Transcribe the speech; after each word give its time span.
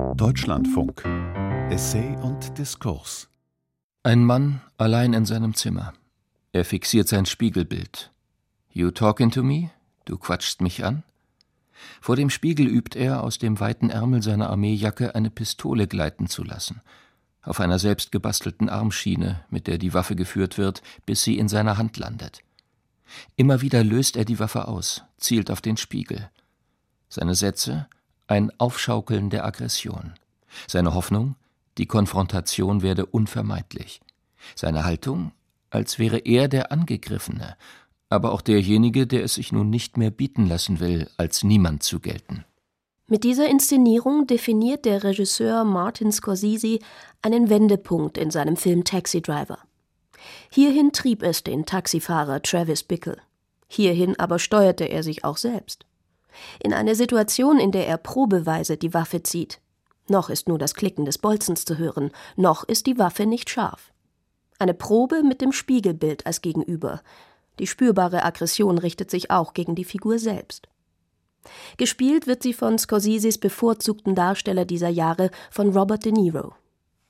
Deutschlandfunk 0.00 1.04
Essay 1.70 2.16
und 2.22 2.56
Diskurs 2.56 3.28
Ein 4.02 4.24
Mann 4.24 4.62
allein 4.78 5.12
in 5.12 5.26
seinem 5.26 5.52
Zimmer. 5.54 5.92
Er 6.52 6.64
fixiert 6.64 7.06
sein 7.06 7.26
Spiegelbild. 7.26 8.10
You 8.72 8.90
talking 8.90 9.30
to 9.30 9.42
me? 9.42 9.70
Du 10.06 10.16
quatschst 10.16 10.62
mich 10.62 10.84
an? 10.84 11.02
Vor 12.00 12.16
dem 12.16 12.30
Spiegel 12.30 12.66
übt 12.66 12.98
er, 12.98 13.22
aus 13.22 13.38
dem 13.38 13.60
weiten 13.60 13.90
Ärmel 13.90 14.22
seiner 14.22 14.48
Armeejacke 14.48 15.14
eine 15.14 15.28
Pistole 15.28 15.86
gleiten 15.86 16.28
zu 16.28 16.44
lassen. 16.44 16.80
Auf 17.42 17.60
einer 17.60 17.78
selbst 17.78 18.10
gebastelten 18.10 18.70
Armschiene, 18.70 19.44
mit 19.50 19.66
der 19.66 19.76
die 19.76 19.92
Waffe 19.92 20.16
geführt 20.16 20.56
wird, 20.56 20.82
bis 21.04 21.24
sie 21.24 21.36
in 21.36 21.48
seiner 21.48 21.76
Hand 21.76 21.98
landet. 21.98 22.40
Immer 23.36 23.60
wieder 23.60 23.84
löst 23.84 24.16
er 24.16 24.24
die 24.24 24.38
Waffe 24.38 24.66
aus, 24.66 25.04
zielt 25.18 25.50
auf 25.50 25.60
den 25.60 25.76
Spiegel. 25.76 26.30
Seine 27.10 27.34
Sätze 27.34 27.86
ein 28.30 28.52
Aufschaukeln 28.58 29.28
der 29.28 29.44
Aggression. 29.44 30.14
Seine 30.68 30.94
Hoffnung, 30.94 31.34
die 31.78 31.86
Konfrontation 31.86 32.80
werde 32.82 33.06
unvermeidlich. 33.06 34.00
Seine 34.54 34.84
Haltung, 34.84 35.32
als 35.70 35.98
wäre 35.98 36.18
er 36.18 36.48
der 36.48 36.70
Angegriffene, 36.70 37.56
aber 38.08 38.32
auch 38.32 38.40
derjenige, 38.40 39.06
der 39.06 39.24
es 39.24 39.34
sich 39.34 39.52
nun 39.52 39.68
nicht 39.68 39.96
mehr 39.96 40.10
bieten 40.10 40.46
lassen 40.46 40.80
will, 40.80 41.08
als 41.16 41.42
niemand 41.42 41.82
zu 41.82 41.98
gelten. 42.00 42.44
Mit 43.08 43.24
dieser 43.24 43.48
Inszenierung 43.48 44.28
definiert 44.28 44.84
der 44.84 45.02
Regisseur 45.02 45.64
Martin 45.64 46.12
Scorsese 46.12 46.78
einen 47.22 47.50
Wendepunkt 47.50 48.16
in 48.16 48.30
seinem 48.30 48.56
Film 48.56 48.84
Taxi 48.84 49.20
Driver. 49.20 49.58
Hierhin 50.52 50.92
trieb 50.92 51.24
es 51.24 51.42
den 51.42 51.66
Taxifahrer 51.66 52.42
Travis 52.42 52.84
Bickle. 52.84 53.16
Hierhin 53.66 54.18
aber 54.18 54.38
steuerte 54.38 54.84
er 54.84 55.02
sich 55.02 55.24
auch 55.24 55.36
selbst 55.36 55.84
in 56.62 56.72
eine 56.72 56.94
Situation, 56.94 57.58
in 57.58 57.72
der 57.72 57.86
er 57.86 57.98
probeweise 57.98 58.76
die 58.76 58.94
Waffe 58.94 59.22
zieht. 59.22 59.60
Noch 60.08 60.28
ist 60.28 60.48
nur 60.48 60.58
das 60.58 60.74
Klicken 60.74 61.04
des 61.04 61.18
Bolzens 61.18 61.64
zu 61.64 61.78
hören, 61.78 62.10
noch 62.36 62.64
ist 62.64 62.86
die 62.86 62.98
Waffe 62.98 63.26
nicht 63.26 63.48
scharf. 63.48 63.92
Eine 64.58 64.74
Probe 64.74 65.22
mit 65.22 65.40
dem 65.40 65.52
Spiegelbild 65.52 66.26
als 66.26 66.42
Gegenüber. 66.42 67.00
Die 67.58 67.66
spürbare 67.66 68.24
Aggression 68.24 68.78
richtet 68.78 69.10
sich 69.10 69.30
auch 69.30 69.54
gegen 69.54 69.74
die 69.74 69.84
Figur 69.84 70.18
selbst. 70.18 70.68
Gespielt 71.78 72.26
wird 72.26 72.42
sie 72.42 72.52
von 72.52 72.78
Scorseses 72.78 73.38
bevorzugten 73.38 74.14
Darsteller 74.14 74.64
dieser 74.64 74.88
Jahre 74.88 75.30
von 75.50 75.70
Robert 75.70 76.04
De 76.04 76.12
Niro. 76.12 76.54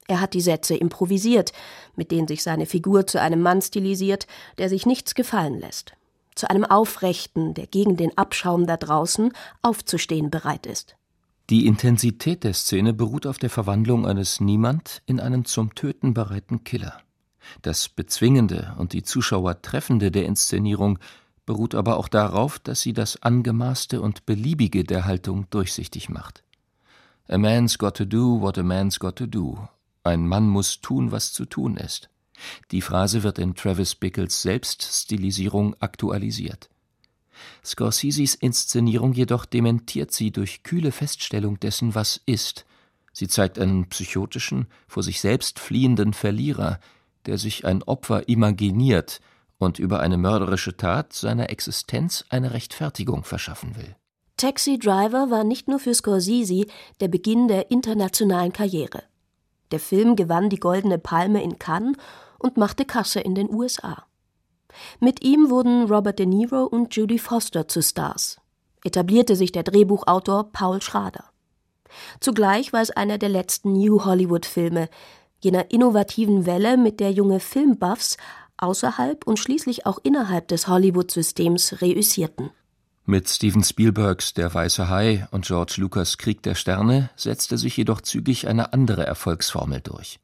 Er 0.06 0.20
hat 0.20 0.34
die 0.34 0.40
Sätze 0.40 0.77
improvisiert, 0.77 1.52
mit 1.96 2.10
denen 2.10 2.28
sich 2.28 2.42
seine 2.42 2.66
Figur 2.66 3.06
zu 3.06 3.20
einem 3.20 3.40
Mann 3.40 3.62
stilisiert, 3.62 4.27
der 4.58 4.68
sich 4.68 4.86
nichts 4.86 5.14
gefallen 5.14 5.58
lässt 5.58 5.94
zu 6.34 6.48
einem 6.48 6.64
Aufrechten, 6.64 7.55
der 7.55 7.67
gegen 7.67 7.97
den 7.97 8.17
Abschaum 8.17 8.67
da 8.67 8.77
draußen 8.77 9.33
aufzustehen 9.62 10.31
bereit 10.31 10.67
ist. 10.67 10.97
Die 11.50 11.67
Intensität 11.67 12.45
der 12.45 12.55
Szene 12.55 12.92
beruht 12.92 13.27
auf 13.27 13.39
der 13.39 13.50
Verwandlung 13.50 14.06
eines 14.06 14.41
Niemand 14.41 15.03
in 15.06 15.19
einen 15.19 15.45
zum 15.45 15.75
Töten 15.75 16.14
bereiten 16.14 16.62
Killer. 16.62 17.01
Das 17.62 17.89
Bezwingende 17.89 18.75
und 18.78 18.92
die 18.92 19.03
Zuschauer 19.03 19.61
treffende 19.61 20.11
der 20.11 20.27
Inszenierung 20.27 20.98
beruht 21.47 21.75
aber 21.75 21.97
auch 21.97 22.06
darauf, 22.06 22.61
dass 22.61 22.81
sie 22.81 22.92
das 22.92 23.20
Angemaßte 23.23 24.01
und 24.01 24.27
Beliebige 24.27 24.84
der 24.84 25.05
Haltung 25.05 25.48
durchsichtig 25.51 26.08
macht. 26.08 26.45
A 27.28 27.39
man's 27.39 27.78
got 27.78 27.97
to 27.97 28.05
do 28.05 28.41
what 28.41 28.56
a 28.56 28.62
man's 28.62 29.01
got 29.01 29.17
to 29.17 29.27
do. 29.27 29.69
Ein 30.05 30.27
Mann 30.27 30.48
muss 30.48 30.81
tun, 30.81 31.11
was 31.11 31.33
zu 31.33 31.45
tun 31.47 31.77
ist. 31.77 32.08
Die 32.70 32.83
Phrase 32.83 33.22
wird 33.22 33.38
in 33.38 33.55
Travis 33.55 33.94
Bickles 33.94 34.42
Selbststilisierung 34.42 35.77
aktualisiert. 35.80 36.69
Scorseses 37.64 38.34
Inszenierung 38.34 39.12
jedoch 39.12 39.44
dementiert 39.44 40.12
sie 40.12 40.30
durch 40.30 40.62
kühle 40.62 40.92
Feststellung 40.92 41.58
dessen, 41.61 41.94
was 41.94 42.20
ist. 42.27 42.64
Sie 43.12 43.28
zeigt 43.28 43.58
einen 43.58 43.88
psychotischen, 43.88 44.66
vor 44.86 45.02
sich 45.02 45.20
selbst 45.20 45.58
fliehenden 45.58 46.12
Verlierer, 46.12 46.80
der 47.27 47.38
sich 47.38 47.64
ein 47.64 47.83
Opfer 47.83 48.28
imaginiert 48.28 49.20
und 49.58 49.78
über 49.78 50.00
eine 50.00 50.16
mörderische 50.16 50.77
Tat 50.77 51.12
seiner 51.12 51.51
Existenz 51.51 52.24
eine 52.30 52.52
Rechtfertigung 52.52 53.24
verschaffen 53.24 53.77
will. 53.77 53.95
Taxi 54.36 54.78
Driver 54.78 55.30
war 55.30 55.45
nicht 55.45 55.68
nur 55.68 55.78
für 55.78 55.95
Scorsese 55.95 56.64
der 57.01 57.08
Beginn 57.08 57.46
der 57.46 57.70
internationalen 57.70 58.55
Karriere. 58.55 59.02
Der 59.70 59.80
Film 59.80 60.17
gewann 60.17 60.48
die 60.48 60.58
Goldene 60.58 60.98
Palme 60.98 61.42
in 61.42 61.58
Cannes 61.58 61.96
und 62.40 62.56
machte 62.56 62.84
Kasse 62.84 63.20
in 63.20 63.34
den 63.34 63.48
USA. 63.48 64.05
Mit 64.98 65.23
ihm 65.23 65.51
wurden 65.51 65.84
Robert 65.84 66.18
De 66.18 66.27
Niro 66.27 66.64
und 66.64 66.95
Judy 66.95 67.18
Foster 67.18 67.68
zu 67.68 67.83
Stars. 67.83 68.40
Etablierte 68.84 69.36
sich 69.36 69.52
der 69.52 69.62
Drehbuchautor 69.62 70.51
Paul 70.52 70.80
Schrader. 70.80 71.24
Zugleich 72.20 72.73
war 72.73 72.83
es 72.83 72.90
einer 72.90 73.18
der 73.18 73.28
letzten 73.28 73.73
New 73.73 74.05
Hollywood-Filme, 74.05 74.89
jener 75.40 75.70
innovativen 75.70 76.46
Welle, 76.46 76.77
mit 76.77 77.01
der 77.01 77.12
junge 77.12 77.40
Filmbuffs 77.40 78.17
außerhalb 78.58 79.27
und 79.27 79.39
schließlich 79.39 79.86
auch 79.86 79.98
innerhalb 80.02 80.48
des 80.48 80.68
Hollywood-Systems 80.68 81.80
reüssierten. 81.80 82.51
Mit 83.07 83.28
Steven 83.28 83.64
Spielbergs 83.64 84.34
Der 84.34 84.52
Weiße 84.52 84.89
Hai 84.89 85.27
und 85.33 85.46
George 85.46 85.74
Lucas 85.78 86.18
Krieg 86.18 86.42
der 86.42 86.55
Sterne 86.55 87.11
setzte 87.17 87.58
sich 87.58 87.77
jedoch 87.77 88.02
zügig 88.02 88.46
eine 88.46 88.72
andere 88.72 89.05
Erfolgsformel 89.05 89.80
durch. 89.80 90.20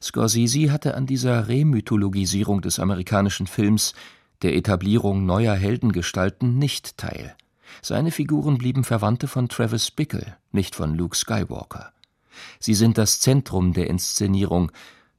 Scorsese 0.00 0.72
hatte 0.72 0.94
an 0.94 1.06
dieser 1.06 1.48
Remythologisierung 1.48 2.60
des 2.60 2.78
amerikanischen 2.78 3.46
Films, 3.46 3.94
der 4.42 4.54
Etablierung 4.54 5.26
neuer 5.26 5.54
Heldengestalten 5.54 6.58
nicht 6.58 6.96
teil. 6.98 7.34
Seine 7.82 8.10
Figuren 8.10 8.58
blieben 8.58 8.84
Verwandte 8.84 9.28
von 9.28 9.48
Travis 9.48 9.90
Bickle, 9.90 10.36
nicht 10.52 10.74
von 10.74 10.94
Luke 10.94 11.16
Skywalker. 11.16 11.92
Sie 12.58 12.74
sind 12.74 12.98
das 12.98 13.20
Zentrum 13.20 13.72
der 13.72 13.88
Inszenierung, 13.88 14.70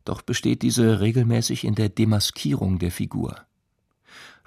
doch 0.06 0.22
besteht 0.22 0.62
diese 0.62 1.00
regelmäßig 1.00 1.66
in 1.66 1.76
der 1.76 1.90
Demaskierung 1.90 2.80
der 2.80 2.92
Figur. 2.92 3.36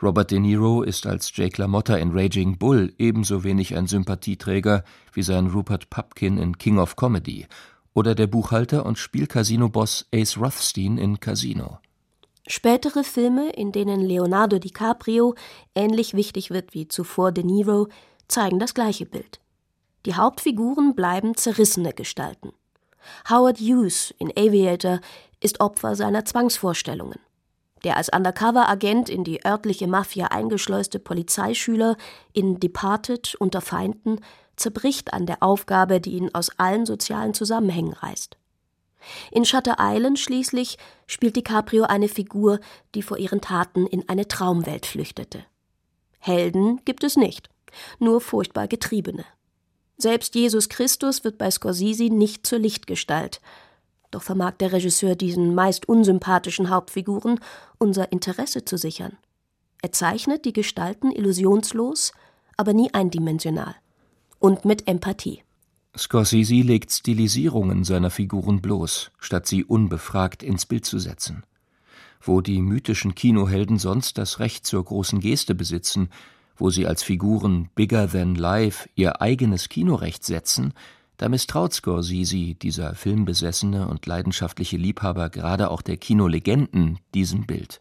Robert 0.03 0.31
De 0.31 0.39
Niro 0.39 0.83
ist 0.83 1.07
als 1.07 1.31
Jake 1.35 1.61
LaMotta 1.61 1.97
in 1.97 2.13
Raging 2.13 2.57
Bull 2.57 2.95
ebenso 2.97 3.45
wenig 3.45 3.77
ein 3.77 3.87
Sympathieträger 3.87 4.83
wie 5.13 5.23
sein 5.23 5.49
Rupert 5.49 5.91
Pupkin 5.91 6.39
in 6.39 6.57
King 6.57 6.79
of 6.79 6.97
Comedy 6.97 7.47
oder 7.95 8.15
der 8.15 8.27
Buchhalter 8.27 8.87
und 8.87 8.99
Spielcasino-Boss 8.99 10.07
Ace 10.15 10.39
Rothstein 10.39 10.99
in 10.99 11.21
Casino. 11.21 11.79
Spätere 12.47 13.05
Filme, 13.05 13.51
in 13.51 13.73
denen 13.73 14.01
Leonardo 14.01 14.59
DiCaprio 14.59 15.35
ähnlich 15.75 16.15
wichtig 16.15 16.51
wird 16.51 16.75
wie 16.75 16.89
zuvor 16.89 17.33
De 17.33 17.45
Niro, 17.45 17.89
zeigen 18.29 18.59
das 18.59 18.75
gleiche 18.75 19.07
Bild. 19.07 19.41
Die 20.07 20.15
Hauptfiguren 20.15 20.95
bleiben 20.95 21.37
zerrissene 21.37 21.93
Gestalten. 21.93 22.53
Howard 23.29 23.59
Hughes 23.59 24.15
in 24.19 24.31
Aviator 24.37 25.01
ist 25.41 25.61
Opfer 25.61 25.95
seiner 25.95 26.25
Zwangsvorstellungen. 26.25 27.19
Der 27.85 27.97
als 27.97 28.11
Undercover-Agent 28.11 29.09
in 29.09 29.25
die 29.25 29.45
örtliche 29.45 29.87
Mafia 29.87 30.27
eingeschleuste 30.27 30.99
Polizeischüler 30.99 31.97
in 32.33 32.61
Departed 32.61 33.35
unter 33.39 33.61
Feinden 33.61 34.21
zerbricht 34.61 35.13
an 35.13 35.27
der 35.27 35.43
Aufgabe, 35.43 36.01
die 36.01 36.13
ihn 36.13 36.35
aus 36.35 36.51
allen 36.59 36.87
sozialen 36.87 37.35
Zusammenhängen 37.35 37.93
reißt. 37.93 38.37
In 39.31 39.45
Shutter 39.45 39.77
Island 39.79 40.19
schließlich 40.19 40.79
spielt 41.07 41.37
DiCaprio 41.37 41.85
eine 41.85 42.09
Figur, 42.09 42.61
die 42.95 43.03
vor 43.03 43.19
ihren 43.19 43.41
Taten 43.41 43.87
in 43.87 44.09
eine 44.09 44.29
Traumwelt 44.29 44.87
flüchtete. 44.87 45.45
Helden 46.19 46.81
gibt 46.85 47.03
es 47.03 47.17
nicht, 47.17 47.49
nur 47.99 48.21
furchtbar 48.21 48.69
Getriebene. 48.69 49.25
Selbst 49.97 50.35
Jesus 50.35 50.69
Christus 50.69 51.25
wird 51.25 51.39
bei 51.39 51.51
Scorsese 51.51 52.05
nicht 52.05 52.47
zur 52.47 52.59
Lichtgestalt, 52.59 53.41
doch 54.11 54.23
vermag 54.23 54.53
der 54.59 54.73
Regisseur 54.73 55.15
diesen 55.15 55.55
meist 55.55 55.89
unsympathischen 55.89 56.69
Hauptfiguren 56.69 57.39
unser 57.79 58.11
Interesse 58.13 58.65
zu 58.65 58.77
sichern. 58.77 59.17
Er 59.83 59.93
zeichnet 59.93 60.45
die 60.45 60.53
Gestalten 60.53 61.11
illusionslos, 61.11 62.13
aber 62.57 62.75
nie 62.75 62.93
eindimensional 62.93 63.77
und 64.41 64.65
mit 64.65 64.89
Empathie. 64.89 65.45
Scorsese 65.97 66.55
legt 66.55 66.91
Stilisierungen 66.91 67.85
seiner 67.85 68.11
Figuren 68.11 68.61
bloß, 68.61 69.13
statt 69.19 69.47
sie 69.47 69.65
unbefragt 69.65 70.43
ins 70.43 70.67
Bild 70.67 70.85
zu 70.85 70.99
setzen. 70.99 71.45
Wo 72.21 72.41
die 72.41 72.61
mythischen 72.61 73.15
Kinohelden 73.15 73.79
sonst 73.79 74.19
das 74.19 74.41
Recht 74.41 74.67
zur 74.67 74.85
großen 74.85 75.21
Geste 75.21 75.55
besitzen, 75.55 76.11
wo 76.57 76.71
sie 76.71 76.87
als 76.87 77.03
Figuren 77.03 77.71
bigger 77.75 78.11
than 78.11 78.35
life 78.35 78.89
ihr 78.95 79.21
eigenes 79.21 79.69
Kinorecht 79.69 80.25
setzen, 80.25 80.75
da 81.17 81.29
misstraut 81.29 81.73
Scorsese, 81.73 82.55
dieser 82.55 82.95
filmbesessene 82.95 83.89
und 83.89 84.07
leidenschaftliche 84.07 84.77
Liebhaber 84.77 85.29
gerade 85.29 85.71
auch 85.71 85.83
der 85.83 85.97
Kinolegenden, 85.97 86.99
diesem 87.15 87.47
Bild. 87.47 87.81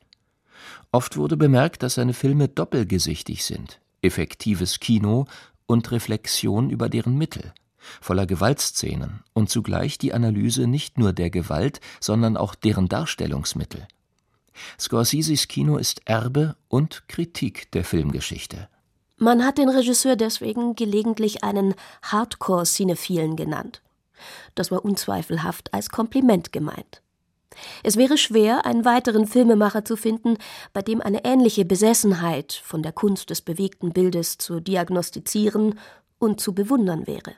Oft 0.91 1.15
wurde 1.15 1.38
bemerkt, 1.38 1.83
dass 1.83 1.95
seine 1.95 2.13
Filme 2.13 2.47
doppelgesichtig 2.47 3.45
sind. 3.45 3.79
Effektives 4.01 4.79
Kino 4.79 5.25
und 5.69 5.92
Reflexion 5.92 6.71
über 6.71 6.89
deren 6.89 7.16
Mittel, 7.16 7.54
voller 8.01 8.25
Gewaltszenen 8.25 9.24
und 9.33 9.51
zugleich 9.51 10.00
die 10.00 10.13
Analyse 10.13 10.66
nicht 10.66 10.98
nur 10.98 11.13
der 11.13 11.30
Gewalt, 11.30 11.80
sondern 12.00 12.38
auch 12.38 12.56
deren 12.56 12.89
Darstellungsmittel. 12.89 13.88
Scorseses 14.80 15.48
Kino 15.48 15.77
ist 15.77 16.01
Erbe 16.06 16.56
und 16.69 17.07
Kritik 17.07 17.71
der 17.71 17.86
Filmgeschichte. 17.86 18.68
Man 19.18 19.45
hat 19.45 19.60
den 19.60 19.69
Regisseur 19.69 20.16
deswegen 20.16 20.75
gelegentlich 20.75 21.44
einen 21.44 21.75
Hardcore-Cinephilen 22.01 23.36
genannt. 23.36 23.83
Das 24.56 24.71
war 24.71 24.83
unzweifelhaft 24.83 25.71
als 25.71 25.89
Kompliment 25.89 26.51
gemeint. 26.51 27.04
Es 27.83 27.97
wäre 27.97 28.17
schwer, 28.17 28.65
einen 28.65 28.85
weiteren 28.85 29.27
Filmemacher 29.27 29.85
zu 29.85 29.95
finden, 29.95 30.38
bei 30.73 30.81
dem 30.81 31.01
eine 31.01 31.25
ähnliche 31.25 31.65
Besessenheit 31.65 32.53
von 32.63 32.83
der 32.83 32.91
Kunst 32.91 33.29
des 33.29 33.41
bewegten 33.41 33.91
Bildes 33.91 34.38
zu 34.38 34.59
diagnostizieren 34.59 35.79
und 36.19 36.39
zu 36.41 36.53
bewundern 36.53 37.07
wäre. 37.07 37.33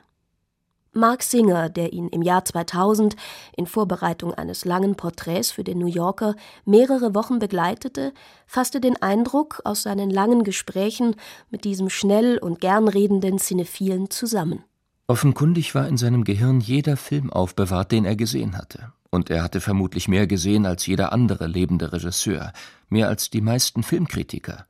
Mark 0.94 1.22
Singer, 1.22 1.70
der 1.70 1.94
ihn 1.94 2.08
im 2.08 2.20
Jahr 2.20 2.44
2000 2.44 3.16
in 3.56 3.66
Vorbereitung 3.66 4.34
eines 4.34 4.66
langen 4.66 4.94
Porträts 4.94 5.50
für 5.50 5.64
den 5.64 5.78
New 5.78 5.86
Yorker 5.86 6.34
mehrere 6.66 7.14
Wochen 7.14 7.38
begleitete, 7.38 8.12
fasste 8.46 8.78
den 8.78 9.00
Eindruck 9.00 9.62
aus 9.64 9.84
seinen 9.84 10.10
langen 10.10 10.44
Gesprächen 10.44 11.16
mit 11.50 11.64
diesem 11.64 11.88
schnell 11.88 12.36
und 12.36 12.60
gern 12.60 12.88
redenden 12.88 13.38
Cinephilen 13.38 14.10
zusammen. 14.10 14.64
Offenkundig 15.06 15.74
war 15.74 15.88
in 15.88 15.96
seinem 15.96 16.24
Gehirn 16.24 16.60
jeder 16.60 16.98
Film 16.98 17.32
aufbewahrt, 17.32 17.90
den 17.90 18.04
er 18.04 18.16
gesehen 18.16 18.58
hatte. 18.58 18.92
Und 19.12 19.28
er 19.28 19.42
hatte 19.42 19.60
vermutlich 19.60 20.08
mehr 20.08 20.26
gesehen 20.26 20.64
als 20.64 20.86
jeder 20.86 21.12
andere 21.12 21.46
lebende 21.46 21.92
Regisseur, 21.92 22.50
mehr 22.88 23.08
als 23.08 23.28
die 23.28 23.42
meisten 23.42 23.82
Filmkritiker. 23.82 24.66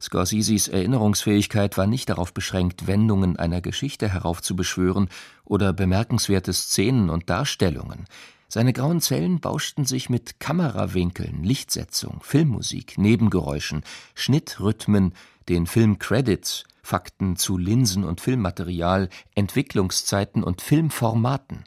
Scorseses 0.00 0.66
Erinnerungsfähigkeit 0.66 1.76
war 1.76 1.86
nicht 1.86 2.08
darauf 2.08 2.32
beschränkt, 2.32 2.86
Wendungen 2.86 3.36
einer 3.36 3.60
Geschichte 3.60 4.08
heraufzubeschwören 4.08 5.10
oder 5.44 5.74
bemerkenswerte 5.74 6.54
Szenen 6.54 7.10
und 7.10 7.28
Darstellungen. 7.28 8.06
Seine 8.48 8.72
grauen 8.72 9.02
Zellen 9.02 9.40
bauschten 9.40 9.84
sich 9.84 10.08
mit 10.08 10.40
Kamerawinkeln, 10.40 11.44
Lichtsetzung, 11.44 12.20
Filmmusik, 12.22 12.96
Nebengeräuschen, 12.96 13.82
Schnittrhythmen, 14.14 15.12
den 15.50 15.66
Filmcredits, 15.66 16.64
Fakten 16.82 17.36
zu 17.36 17.58
Linsen 17.58 18.04
und 18.04 18.22
Filmmaterial, 18.22 19.10
Entwicklungszeiten 19.34 20.42
und 20.42 20.62
Filmformaten. 20.62 21.64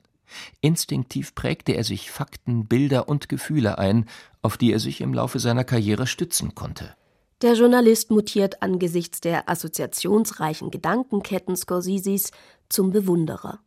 Instinktiv 0.61 1.35
prägte 1.35 1.73
er 1.73 1.83
sich 1.83 2.11
Fakten, 2.11 2.67
Bilder 2.67 3.07
und 3.09 3.29
Gefühle 3.29 3.77
ein, 3.77 4.05
auf 4.41 4.57
die 4.57 4.71
er 4.71 4.79
sich 4.79 5.01
im 5.01 5.13
Laufe 5.13 5.39
seiner 5.39 5.63
Karriere 5.63 6.07
stützen 6.07 6.55
konnte. 6.55 6.95
Der 7.41 7.53
Journalist 7.53 8.09
mutiert 8.09 8.61
angesichts 8.61 9.19
der 9.19 9.49
assoziationsreichen 9.49 10.71
Gedankenketten 10.71 11.57
Scorseses 11.57 12.31
zum 12.69 12.91
Bewunderer. 12.91 13.59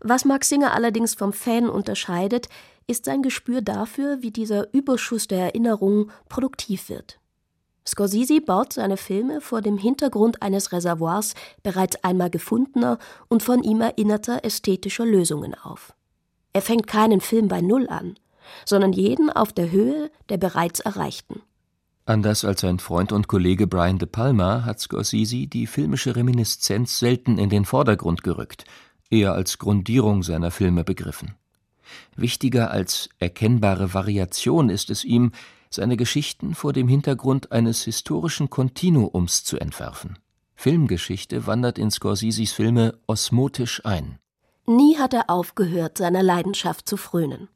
Was 0.00 0.26
Max 0.26 0.50
Singer 0.50 0.74
allerdings 0.74 1.14
vom 1.14 1.32
Fan 1.32 1.70
unterscheidet, 1.70 2.48
ist 2.86 3.06
sein 3.06 3.22
Gespür 3.22 3.62
dafür, 3.62 4.20
wie 4.20 4.30
dieser 4.30 4.72
Überschuss 4.74 5.26
der 5.26 5.40
Erinnerung 5.40 6.10
produktiv 6.28 6.90
wird. 6.90 7.18
Scorsese 7.86 8.40
baut 8.40 8.72
seine 8.72 8.96
Filme 8.96 9.40
vor 9.40 9.60
dem 9.60 9.76
Hintergrund 9.76 10.42
eines 10.42 10.72
Reservoirs 10.72 11.34
bereits 11.62 12.02
einmal 12.02 12.30
gefundener 12.30 12.98
und 13.28 13.42
von 13.42 13.62
ihm 13.62 13.80
erinnerter 13.80 14.44
ästhetischer 14.44 15.04
Lösungen 15.04 15.54
auf. 15.54 15.94
Er 16.54 16.62
fängt 16.62 16.86
keinen 16.86 17.20
Film 17.20 17.48
bei 17.48 17.60
Null 17.60 17.88
an, 17.88 18.14
sondern 18.64 18.92
jeden 18.92 19.30
auf 19.30 19.52
der 19.52 19.70
Höhe 19.70 20.10
der 20.28 20.38
bereits 20.38 20.80
erreichten. 20.80 21.42
Anders 22.06 22.44
als 22.44 22.60
sein 22.60 22.78
Freund 22.78 23.12
und 23.12 23.28
Kollege 23.28 23.66
Brian 23.66 23.98
De 23.98 24.06
Palma 24.06 24.64
hat 24.64 24.78
Scorsese 24.78 25.46
die 25.46 25.66
filmische 25.66 26.16
Reminiszenz 26.16 26.98
selten 26.98 27.38
in 27.38 27.48
den 27.48 27.64
Vordergrund 27.64 28.22
gerückt, 28.22 28.64
eher 29.10 29.32
als 29.32 29.58
Grundierung 29.58 30.22
seiner 30.22 30.50
Filme 30.50 30.84
begriffen. 30.84 31.34
Wichtiger 32.16 32.70
als 32.70 33.08
erkennbare 33.18 33.94
Variation 33.94 34.68
ist 34.70 34.90
es 34.90 35.04
ihm, 35.04 35.32
seine 35.74 35.96
Geschichten 35.96 36.54
vor 36.54 36.72
dem 36.72 36.88
Hintergrund 36.88 37.52
eines 37.52 37.82
historischen 37.84 38.50
Kontinuums 38.50 39.44
zu 39.44 39.58
entwerfen. 39.58 40.18
Filmgeschichte 40.54 41.46
wandert 41.46 41.78
in 41.78 41.90
Scorseses 41.90 42.52
Filme 42.52 42.98
osmotisch 43.06 43.84
ein. 43.84 44.18
Nie 44.66 44.96
hat 44.96 45.12
er 45.12 45.28
aufgehört, 45.28 45.98
seiner 45.98 46.22
Leidenschaft 46.22 46.88
zu 46.88 46.96
frönen. 46.96 47.48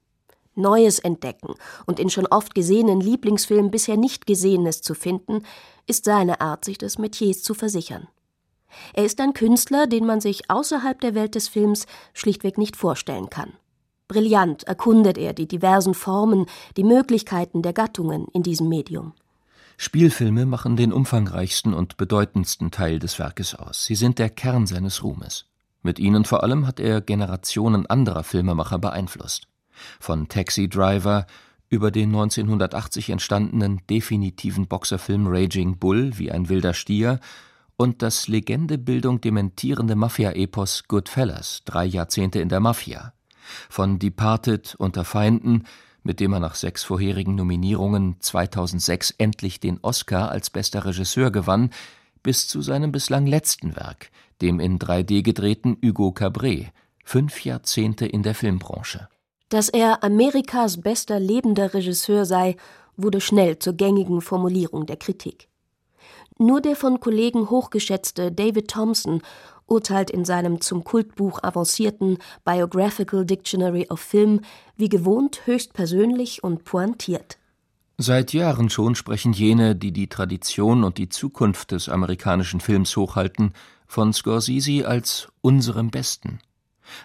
Neues 0.55 0.99
entdecken 0.99 1.55
und 1.87 2.01
in 2.01 2.11
schon 2.11 2.27
oft 2.27 2.55
gesehenen 2.55 3.01
Lieblingsfilmen 3.01 3.71
bisher 3.71 3.97
nicht 3.97 4.27
Gesehenes 4.27 4.83
zu 4.83 4.95
finden, 4.95 5.45
ist 5.87 6.05
seine 6.05 6.41
Art, 6.41 6.65
sich 6.65 6.79
des 6.79 6.99
Metiers 6.99 7.43
zu 7.43 7.55
versichern. 7.55 8.09
Er 8.93 9.05
ist 9.05 9.21
ein 9.21 9.33
Künstler, 9.33 9.87
den 9.87 10.05
man 10.05 10.21
sich 10.21 10.51
außerhalb 10.51 11.01
der 11.01 11.15
Welt 11.15 11.35
des 11.35 11.49
Films 11.49 11.87
schlichtweg 12.13 12.59
nicht 12.59 12.77
vorstellen 12.77 13.31
kann. 13.31 13.53
Brillant 14.09 14.65
erkundet 14.65 15.19
er 15.19 15.35
die 15.35 15.47
diversen 15.47 15.95
Formen, 15.95 16.47
die 16.77 16.85
Möglichkeiten 16.85 17.63
der 17.63 17.73
Gattungen 17.73 18.27
in 18.33 18.43
diesem 18.43 18.69
Medium. 18.69 19.13
Spielfilme 19.77 20.47
machen 20.47 20.77
den 20.77 20.93
umfangreichsten 20.93 21.73
und 21.73 21.97
bedeutendsten 21.97 22.71
Teil 22.71 22.99
des 22.99 23.19
Werkes 23.19 23.55
aus. 23.55 23.85
Sie 23.85 23.95
sind 23.95 24.19
der 24.19 24.31
Kern 24.31 24.67
seines 24.67 25.05
Ruhmes. 25.05 25.45
Mit 25.83 26.01
ihnen 26.01 26.25
vor 26.25 26.43
allem 26.43 26.67
hat 26.67 26.81
er 26.81 27.01
Generationen 27.01 27.87
anderer 27.87 28.25
Filmemacher 28.25 28.79
beeinflusst 28.79 29.47
von 30.01 30.29
Taxi 30.29 30.69
Driver 30.69 31.27
über 31.69 31.91
den 31.91 32.09
1980 32.09 33.11
entstandenen 33.11 33.81
definitiven 33.91 34.67
Boxerfilm 34.67 35.27
Raging 35.27 35.79
Bull 35.79 36.13
wie 36.17 36.33
ein 36.33 36.49
wilder 36.49 36.75
Stier 36.75 37.21
und 37.77 38.03
das 38.03 38.27
Legendebildung 38.27 39.21
dementierende 39.21 39.95
Mafia-Epos 39.95 40.85
Goodfellas, 40.89 41.63
drei 41.65 41.85
Jahrzehnte 41.85 42.41
in 42.41 42.49
der 42.49 42.61
Mafia, 42.61 43.13
von 43.69 43.99
Departed 43.99 44.75
unter 44.79 45.05
Feinden, 45.05 45.65
mit 46.03 46.21
dem 46.21 46.33
er 46.33 46.41
nach 46.41 46.55
sechs 46.55 46.85
vorherigen 46.85 47.35
Nominierungen 47.35 48.17
2006 48.21 49.15
endlich 49.19 49.61
den 49.61 49.79
Oscar 49.83 50.31
als 50.31 50.51
bester 50.51 50.85
Regisseur 50.85 51.31
gewann, 51.31 51.71
bis 52.23 52.49
zu 52.49 52.63
seinem 52.63 52.93
bislang 52.93 53.27
letzten 53.27 53.77
Werk, 53.77 54.11
dem 54.41 54.61
in 54.61 54.79
3D 54.79 55.23
gedrehten 55.23 55.77
Hugo 55.85 56.13
Cabret, 56.13 56.73
fünf 57.05 57.45
Jahrzehnte 57.45 58.07
in 58.07 58.23
der 58.23 58.35
Filmbranche. 58.35 59.09
Dass 59.49 59.69
er 59.69 60.05
Amerikas 60.05 60.81
bester 60.81 61.19
lebender 61.19 61.73
Regisseur 61.73 62.25
sei, 62.25 62.57
wurde 62.97 63.21
schnell 63.21 63.59
zur 63.59 63.75
gängigen 63.75 64.21
Formulierung 64.21 64.85
der 64.85 64.97
Kritik. 64.97 65.49
Nur 66.39 66.61
der 66.61 66.77
von 66.77 67.01
Kollegen 67.01 67.51
hochgeschätzte 67.51 68.31
David 68.33 68.69
Thompson 68.69 69.23
urteilt 69.67 70.11
in 70.11 70.25
seinem 70.25 70.61
zum 70.61 70.83
Kultbuch 70.83 71.43
avancierten 71.43 72.19
Biographical 72.45 73.27
Dictionary 73.27 73.87
of 73.91 74.01
Film 74.01 74.41
wie 74.77 74.89
gewohnt 74.89 75.47
höchst 75.47 75.75
persönlich 75.75 76.43
und 76.43 76.65
pointiert. 76.65 77.39
Seit 77.99 78.33
Jahren 78.33 78.71
schon 78.71 78.95
sprechen 78.95 79.33
jene, 79.33 79.75
die 79.75 79.93
die 79.93 80.07
Tradition 80.07 80.85
und 80.85 80.99
die 80.99 81.09
Zukunft 81.09 81.73
des 81.73 81.89
amerikanischen 81.89 82.61
Films 82.61 82.97
hochhalten, 82.97 83.53
von 83.89 84.13
Scorsese 84.13 84.87
als 84.87 85.29
unserem 85.41 85.91
Besten. 85.91 86.39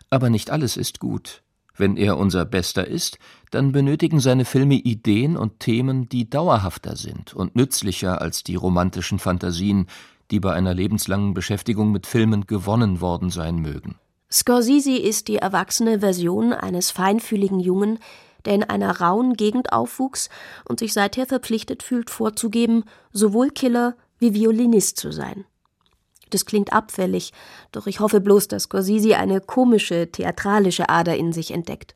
Aber 0.09 0.29
nicht 0.29 0.51
alles 0.51 0.77
ist 0.77 0.99
gut. 0.99 1.42
Wenn 1.75 1.97
er 1.97 2.17
unser 2.17 2.45
Bester 2.45 2.87
ist, 2.87 3.17
dann 3.49 3.71
benötigen 3.71 4.19
seine 4.19 4.45
Filme 4.45 4.75
Ideen 4.75 5.35
und 5.37 5.59
Themen, 5.59 6.07
die 6.07 6.29
dauerhafter 6.29 6.95
sind 6.95 7.33
und 7.33 7.55
nützlicher 7.55 8.21
als 8.21 8.43
die 8.43 8.55
romantischen 8.55 9.17
Phantasien, 9.17 9.87
die 10.29 10.39
bei 10.39 10.53
einer 10.53 10.73
lebenslangen 10.73 11.33
Beschäftigung 11.33 11.91
mit 11.91 12.05
Filmen 12.05 12.45
gewonnen 12.45 13.01
worden 13.01 13.29
sein 13.29 13.55
mögen. 13.57 13.95
Scorsese 14.31 14.97
ist 14.97 15.27
die 15.27 15.37
erwachsene 15.37 15.99
Version 15.99 16.53
eines 16.53 16.91
feinfühligen 16.91 17.59
Jungen, 17.59 17.99
der 18.45 18.55
in 18.55 18.63
einer 18.63 18.99
rauen 18.99 19.33
Gegend 19.33 19.71
aufwuchs 19.71 20.29
und 20.65 20.79
sich 20.79 20.93
seither 20.93 21.25
verpflichtet 21.25 21.83
fühlt, 21.83 22.09
vorzugeben, 22.09 22.83
sowohl 23.11 23.49
Killer 23.49 23.95
wie 24.19 24.33
Violinist 24.33 24.97
zu 24.97 25.11
sein. 25.11 25.45
Das 26.33 26.47
klingt 26.47 26.73
abfällig, 26.73 27.31
doch 27.71 27.85
ich 27.85 27.99
hoffe 27.99 28.19
bloß, 28.19 28.47
dass 28.47 28.63
Scorsese 28.63 29.17
eine 29.17 29.39
komische, 29.39 30.11
theatralische 30.11 30.89
Ader 30.89 31.15
in 31.15 31.31
sich 31.31 31.51
entdeckt. 31.51 31.95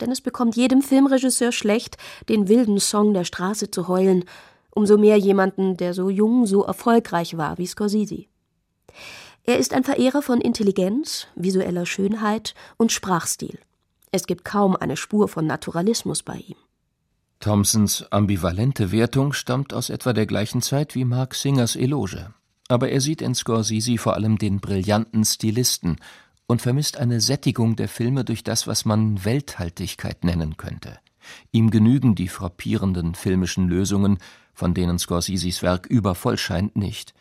Denn 0.00 0.12
es 0.12 0.20
bekommt 0.20 0.54
jedem 0.54 0.82
Filmregisseur 0.82 1.50
schlecht, 1.50 1.96
den 2.28 2.46
wilden 2.46 2.78
Song 2.78 3.12
der 3.12 3.24
Straße 3.24 3.72
zu 3.72 3.88
heulen, 3.88 4.24
umso 4.70 4.98
mehr 4.98 5.16
jemanden, 5.16 5.76
der 5.76 5.94
so 5.94 6.10
jung, 6.10 6.46
so 6.46 6.62
erfolgreich 6.62 7.36
war 7.36 7.58
wie 7.58 7.66
Scorsese. 7.66 8.26
Er 9.42 9.58
ist 9.58 9.74
ein 9.74 9.82
Verehrer 9.82 10.22
von 10.22 10.40
Intelligenz, 10.40 11.26
visueller 11.34 11.84
Schönheit 11.84 12.54
und 12.76 12.92
Sprachstil. 12.92 13.58
Es 14.12 14.28
gibt 14.28 14.44
kaum 14.44 14.76
eine 14.76 14.96
Spur 14.96 15.26
von 15.26 15.44
Naturalismus 15.44 16.22
bei 16.22 16.36
ihm. 16.36 16.56
Thompsons 17.40 18.06
ambivalente 18.12 18.92
Wertung 18.92 19.32
stammt 19.32 19.74
aus 19.74 19.90
etwa 19.90 20.12
der 20.12 20.26
gleichen 20.26 20.62
Zeit 20.62 20.94
wie 20.94 21.04
Mark 21.04 21.34
Singers 21.34 21.74
Eloge 21.74 22.32
aber 22.72 22.88
er 22.88 23.02
sieht 23.02 23.20
in 23.20 23.34
Scorsese 23.34 23.98
vor 23.98 24.14
allem 24.14 24.38
den 24.38 24.58
brillanten 24.58 25.26
Stilisten 25.26 25.96
und 26.46 26.62
vermisst 26.62 26.96
eine 26.96 27.20
Sättigung 27.20 27.76
der 27.76 27.86
Filme 27.86 28.24
durch 28.24 28.44
das, 28.44 28.66
was 28.66 28.86
man 28.86 29.26
Welthaltigkeit 29.26 30.24
nennen 30.24 30.56
könnte. 30.56 30.98
Ihm 31.50 31.70
genügen 31.70 32.14
die 32.14 32.28
frappierenden 32.28 33.14
filmischen 33.14 33.68
Lösungen, 33.68 34.16
von 34.54 34.72
denen 34.72 34.98
Scorseses 34.98 35.62
Werk 35.62 35.86
übervoll 35.86 36.38
scheint, 36.38 36.74
nicht. 36.74 37.12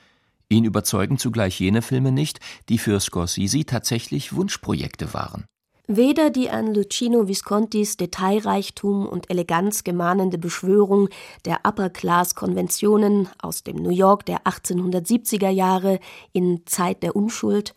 Ihn 0.48 0.64
überzeugen 0.64 1.18
zugleich 1.18 1.60
jene 1.60 1.82
Filme 1.82 2.14
nicht, 2.14 2.40
die 2.70 2.78
für 2.78 2.98
Scorsese 3.02 3.66
tatsächlich 3.66 4.34
Wunschprojekte 4.34 5.14
waren. 5.14 5.44
Weder 5.88 6.30
die 6.30 6.50
an 6.50 6.74
Luchino 6.74 7.28
Viscontis 7.28 7.98
Detailreichtum 7.98 9.08
und 9.08 9.30
Eleganz 9.30 9.84
gemahnende 9.84 10.38
Beschwörung 10.38 11.10
der 11.46 11.62
Upper-Class-Konventionen 11.66 13.28
aus 13.42 13.64
dem 13.64 13.78
New 13.78 13.90
York 13.90 14.26
der 14.26 14.44
1870er 14.44 15.50
Jahre 15.50 16.00
in 16.34 16.62
Zeit 16.66 17.04
der 17.04 17.16
Unschuld, 17.16 17.74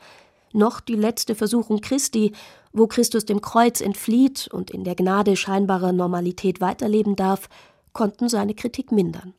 noch 0.53 0.81
die 0.81 0.95
letzte 0.95 1.35
Versuchung 1.35 1.81
Christi, 1.81 2.33
wo 2.73 2.87
Christus 2.87 3.25
dem 3.25 3.41
Kreuz 3.41 3.81
entflieht 3.81 4.49
und 4.53 4.71
in 4.71 4.85
der 4.85 4.95
Gnade 4.95 5.35
scheinbarer 5.35 5.93
Normalität 5.93 6.61
weiterleben 6.61 7.17
darf, 7.17 7.49
konnten 7.93 8.29
seine 8.29 8.55
Kritik 8.55 8.93
mindern. 8.93 9.35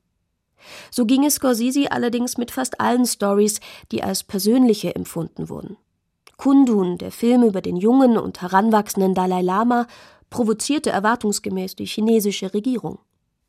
So 0.91 1.05
ging 1.05 1.23
es 1.23 1.35
Scorsese 1.35 1.91
allerdings 1.91 2.37
mit 2.37 2.51
fast 2.51 2.81
allen 2.81 3.05
Stories, 3.05 3.59
die 3.91 4.03
als 4.03 4.23
persönliche 4.23 4.95
empfunden 4.95 5.49
wurden. 5.49 5.77
Kundun, 6.37 6.97
der 6.97 7.11
Film 7.11 7.43
über 7.43 7.61
den 7.61 7.77
jungen 7.77 8.17
und 8.17 8.41
heranwachsenden 8.41 9.13
Dalai 9.13 9.41
Lama, 9.41 9.87
provozierte 10.29 10.89
erwartungsgemäß 10.89 11.75
die 11.75 11.85
chinesische 11.85 12.53
Regierung. 12.53 12.99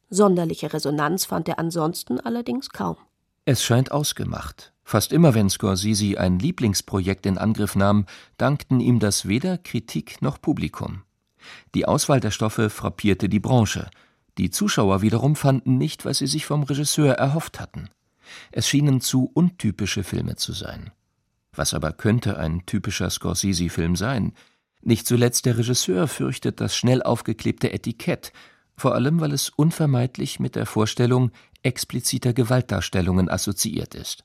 Sonderliche 0.09 0.73
Resonanz 0.73 1.25
fand 1.25 1.49
er 1.49 1.59
ansonsten 1.59 2.21
allerdings 2.21 2.71
kaum. 2.71 2.97
Es 3.45 3.65
scheint 3.65 3.91
ausgemacht. 3.91 4.73
Fast 4.85 5.13
immer, 5.13 5.35
wenn 5.35 5.51
Scorsese 5.51 6.19
ein 6.19 6.39
Lieblingsprojekt 6.39 7.27
in 7.27 7.39
Angriff 7.39 7.75
nahm, 7.75 8.07
dankten 8.39 8.79
ihm 8.79 9.01
das 9.01 9.27
weder 9.27 9.59
Kritik 9.59 10.23
noch 10.23 10.41
Publikum. 10.41 11.03
Die 11.75 11.87
Auswahl 11.87 12.21
der 12.21 12.31
Stoffe 12.31 12.71
frappierte 12.71 13.29
die 13.29 13.41
Branche. 13.41 13.91
Die 14.39 14.51
Zuschauer 14.51 15.03
wiederum 15.03 15.35
fanden 15.35 15.79
nicht, 15.79 16.05
was 16.05 16.19
sie 16.19 16.27
sich 16.27 16.47
vom 16.47 16.63
Regisseur 16.63 17.15
erhofft 17.15 17.59
hatten. 17.59 17.89
Es 18.53 18.69
schienen 18.69 19.01
zu 19.01 19.31
untypische 19.35 20.05
Filme 20.05 20.37
zu 20.37 20.53
sein. 20.53 20.93
Was 21.57 21.75
aber 21.75 21.93
könnte 21.93 22.39
ein 22.39 22.65
typischer 22.67 23.11
Scorsese-Film 23.11 23.97
sein? 23.97 24.33
Nicht 24.83 25.07
zuletzt 25.07 25.47
der 25.47 25.59
Regisseur 25.59 26.07
fürchtet 26.07 26.61
das 26.61 26.77
schnell 26.77 27.03
aufgeklebte 27.03 27.73
Etikett, 27.73 28.33
vor 28.77 28.95
allem 28.95 29.21
weil 29.21 29.33
es 29.33 29.49
unvermeidlich 29.49 30.39
mit 30.39 30.55
der 30.55 30.67
Vorstellung 30.67 31.33
expliziter 31.63 32.33
Gewaltdarstellungen 32.33 33.29
assoziiert 33.29 33.95
ist. 33.95 34.25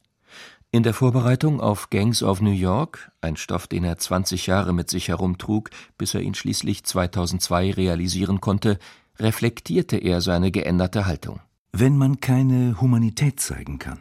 In 0.74 0.84
der 0.84 0.94
Vorbereitung 0.94 1.60
auf 1.60 1.90
Gangs 1.90 2.24
of 2.24 2.42
New 2.42 2.52
York, 2.52 3.12
ein 3.20 3.36
Stoff, 3.36 3.68
den 3.68 3.84
er 3.84 3.98
20 3.98 4.48
Jahre 4.48 4.74
mit 4.74 4.90
sich 4.90 5.08
herumtrug, 5.08 5.70
bis 5.98 6.14
er 6.14 6.22
ihn 6.22 6.34
schließlich 6.34 6.84
2002 6.84 7.72
realisieren 7.72 8.40
konnte, 8.40 8.78
reflektierte 9.20 9.98
er 9.98 10.22
seine 10.22 10.52
geänderte 10.52 11.06
Haltung. 11.06 11.40
Wenn 11.74 11.98
man 11.98 12.20
keine 12.20 12.80
Humanität 12.80 13.40
zeigen 13.40 13.80
kann, 13.80 14.00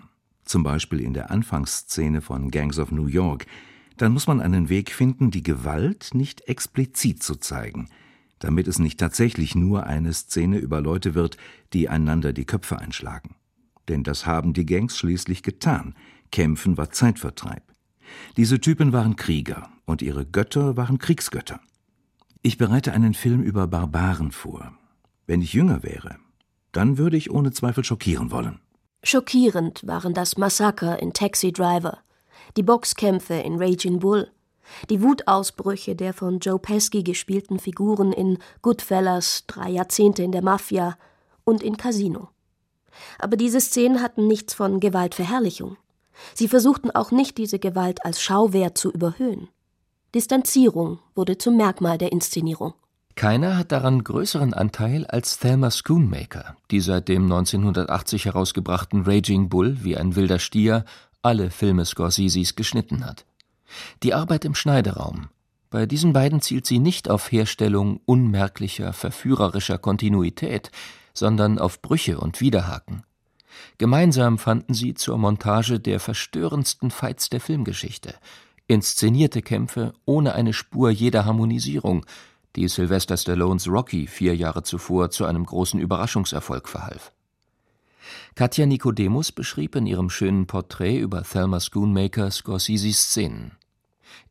zum 0.50 0.62
Beispiel 0.62 1.00
in 1.00 1.14
der 1.14 1.30
Anfangsszene 1.30 2.20
von 2.20 2.50
Gangs 2.50 2.78
of 2.78 2.90
New 2.90 3.06
York, 3.06 3.46
dann 3.96 4.12
muss 4.12 4.26
man 4.26 4.40
einen 4.40 4.68
Weg 4.68 4.90
finden, 4.90 5.30
die 5.30 5.42
Gewalt 5.42 6.10
nicht 6.12 6.48
explizit 6.48 7.22
zu 7.22 7.36
zeigen, 7.36 7.88
damit 8.40 8.66
es 8.66 8.78
nicht 8.78 8.98
tatsächlich 8.98 9.54
nur 9.54 9.86
eine 9.86 10.12
Szene 10.12 10.58
über 10.58 10.80
Leute 10.80 11.14
wird, 11.14 11.36
die 11.72 11.88
einander 11.88 12.32
die 12.32 12.46
Köpfe 12.46 12.78
einschlagen. 12.78 13.36
Denn 13.88 14.02
das 14.02 14.26
haben 14.26 14.52
die 14.52 14.66
Gangs 14.66 14.98
schließlich 14.98 15.42
getan, 15.42 15.94
Kämpfen 16.32 16.76
war 16.76 16.90
Zeitvertreib. 16.90 17.62
Diese 18.36 18.60
Typen 18.60 18.92
waren 18.92 19.16
Krieger 19.16 19.70
und 19.84 20.02
ihre 20.02 20.26
Götter 20.26 20.76
waren 20.76 20.98
Kriegsgötter. 20.98 21.60
Ich 22.42 22.58
bereite 22.58 22.92
einen 22.92 23.14
Film 23.14 23.42
über 23.42 23.66
Barbaren 23.66 24.32
vor. 24.32 24.72
Wenn 25.26 25.42
ich 25.42 25.52
jünger 25.52 25.82
wäre, 25.82 26.16
dann 26.72 26.98
würde 26.98 27.16
ich 27.16 27.30
ohne 27.30 27.52
Zweifel 27.52 27.84
schockieren 27.84 28.30
wollen. 28.30 28.60
Schockierend 29.02 29.86
waren 29.86 30.12
das 30.12 30.36
Massaker 30.36 31.00
in 31.00 31.12
Taxi 31.12 31.52
Driver, 31.52 31.98
die 32.56 32.62
Boxkämpfe 32.62 33.34
in 33.34 33.56
Raging 33.56 33.98
Bull, 33.98 34.30
die 34.90 35.02
Wutausbrüche 35.02 35.96
der 35.96 36.12
von 36.12 36.38
Joe 36.38 36.58
Pesci 36.58 37.02
gespielten 37.02 37.58
Figuren 37.58 38.12
in 38.12 38.38
Goodfellas, 38.62 39.44
drei 39.46 39.70
Jahrzehnte 39.70 40.22
in 40.22 40.32
der 40.32 40.42
Mafia 40.42 40.98
und 41.44 41.62
in 41.62 41.76
Casino. 41.76 42.28
Aber 43.18 43.36
diese 43.36 43.60
Szenen 43.60 44.02
hatten 44.02 44.26
nichts 44.26 44.52
von 44.52 44.80
Gewaltverherrlichung. 44.80 45.76
Sie 46.34 46.48
versuchten 46.48 46.90
auch 46.90 47.10
nicht, 47.10 47.38
diese 47.38 47.58
Gewalt 47.58 48.04
als 48.04 48.20
Schauwert 48.20 48.76
zu 48.76 48.90
überhöhen. 48.90 49.48
Distanzierung 50.14 50.98
wurde 51.14 51.38
zum 51.38 51.56
Merkmal 51.56 51.96
der 51.96 52.12
Inszenierung. 52.12 52.74
Keiner 53.16 53.56
hat 53.56 53.72
daran 53.72 54.02
größeren 54.02 54.54
Anteil 54.54 55.06
als 55.06 55.38
Thelma 55.38 55.70
Schoonmaker, 55.70 56.56
die 56.70 56.80
seit 56.80 57.08
dem 57.08 57.24
1980 57.24 58.24
herausgebrachten 58.24 59.02
Raging 59.02 59.48
Bull 59.48 59.78
wie 59.82 59.96
ein 59.96 60.16
wilder 60.16 60.38
Stier 60.38 60.84
alle 61.22 61.50
Filme 61.50 61.84
Scorseses 61.84 62.56
geschnitten 62.56 63.04
hat. 63.04 63.26
Die 64.02 64.14
Arbeit 64.14 64.44
im 64.44 64.54
Schneideraum. 64.54 65.28
Bei 65.68 65.86
diesen 65.86 66.12
beiden 66.12 66.40
zielt 66.40 66.66
sie 66.66 66.78
nicht 66.78 67.08
auf 67.08 67.30
Herstellung 67.30 68.00
unmerklicher, 68.04 68.92
verführerischer 68.92 69.78
Kontinuität, 69.78 70.70
sondern 71.14 71.58
auf 71.58 71.80
Brüche 71.80 72.18
und 72.18 72.40
Widerhaken. 72.40 73.04
Gemeinsam 73.78 74.38
fanden 74.38 74.74
sie 74.74 74.94
zur 74.94 75.18
Montage 75.18 75.78
der 75.78 76.00
verstörendsten 76.00 76.90
Fights 76.90 77.30
der 77.30 77.40
Filmgeschichte, 77.40 78.14
inszenierte 78.66 79.42
Kämpfe 79.42 79.92
ohne 80.04 80.34
eine 80.34 80.52
Spur 80.52 80.90
jeder 80.90 81.24
Harmonisierung, 81.24 82.04
die 82.56 82.68
Sylvester 82.68 83.16
Stallones 83.16 83.68
Rocky 83.68 84.06
vier 84.06 84.34
Jahre 84.34 84.62
zuvor 84.62 85.10
zu 85.10 85.24
einem 85.24 85.44
großen 85.44 85.80
Überraschungserfolg 85.80 86.68
verhalf. 86.68 87.12
Katja 88.34 88.66
Nikodemus 88.66 89.32
beschrieb 89.32 89.76
in 89.76 89.86
ihrem 89.86 90.10
schönen 90.10 90.46
Porträt 90.46 90.98
über 90.98 91.22
Thelma 91.22 91.60
Schoonmaker 91.60 92.30
Scorseses 92.30 93.10
Szenen 93.10 93.52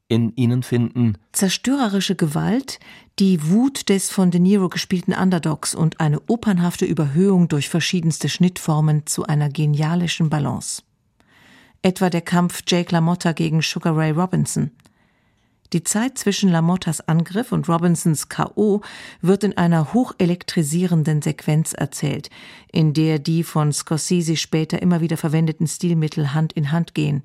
in 0.09 0.33
ihnen 0.35 0.63
finden 0.63 1.17
zerstörerische 1.31 2.15
Gewalt, 2.15 2.79
die 3.19 3.47
Wut 3.47 3.89
des 3.89 4.09
von 4.09 4.31
De 4.31 4.39
Niro 4.39 4.67
gespielten 4.67 5.13
Underdogs 5.13 5.75
und 5.75 5.99
eine 5.99 6.19
opernhafte 6.27 6.85
Überhöhung 6.85 7.47
durch 7.47 7.69
verschiedenste 7.69 8.27
Schnittformen 8.27 9.05
zu 9.05 9.25
einer 9.27 9.49
genialischen 9.49 10.29
Balance. 10.29 10.81
Etwa 11.83 12.09
der 12.09 12.21
Kampf 12.21 12.63
Jake 12.67 12.91
LaMotta 12.91 13.31
gegen 13.33 13.61
Sugar 13.61 13.95
Ray 13.95 14.11
Robinson. 14.11 14.71
Die 15.71 15.83
Zeit 15.83 16.17
zwischen 16.17 16.49
LaMottas 16.49 17.01
Angriff 17.01 17.51
und 17.51 17.69
Robinsons 17.69 18.27
K.O. 18.27 18.81
wird 19.21 19.43
in 19.43 19.55
einer 19.55 19.93
hochelektrisierenden 19.93 21.21
Sequenz 21.21 21.73
erzählt, 21.73 22.31
in 22.71 22.93
der 22.93 23.19
die 23.19 23.43
von 23.43 23.71
Scorsese 23.71 24.35
später 24.35 24.81
immer 24.81 24.99
wieder 24.99 25.15
verwendeten 25.15 25.67
Stilmittel 25.67 26.33
Hand 26.33 26.53
in 26.53 26.71
Hand 26.71 26.95
gehen. 26.95 27.21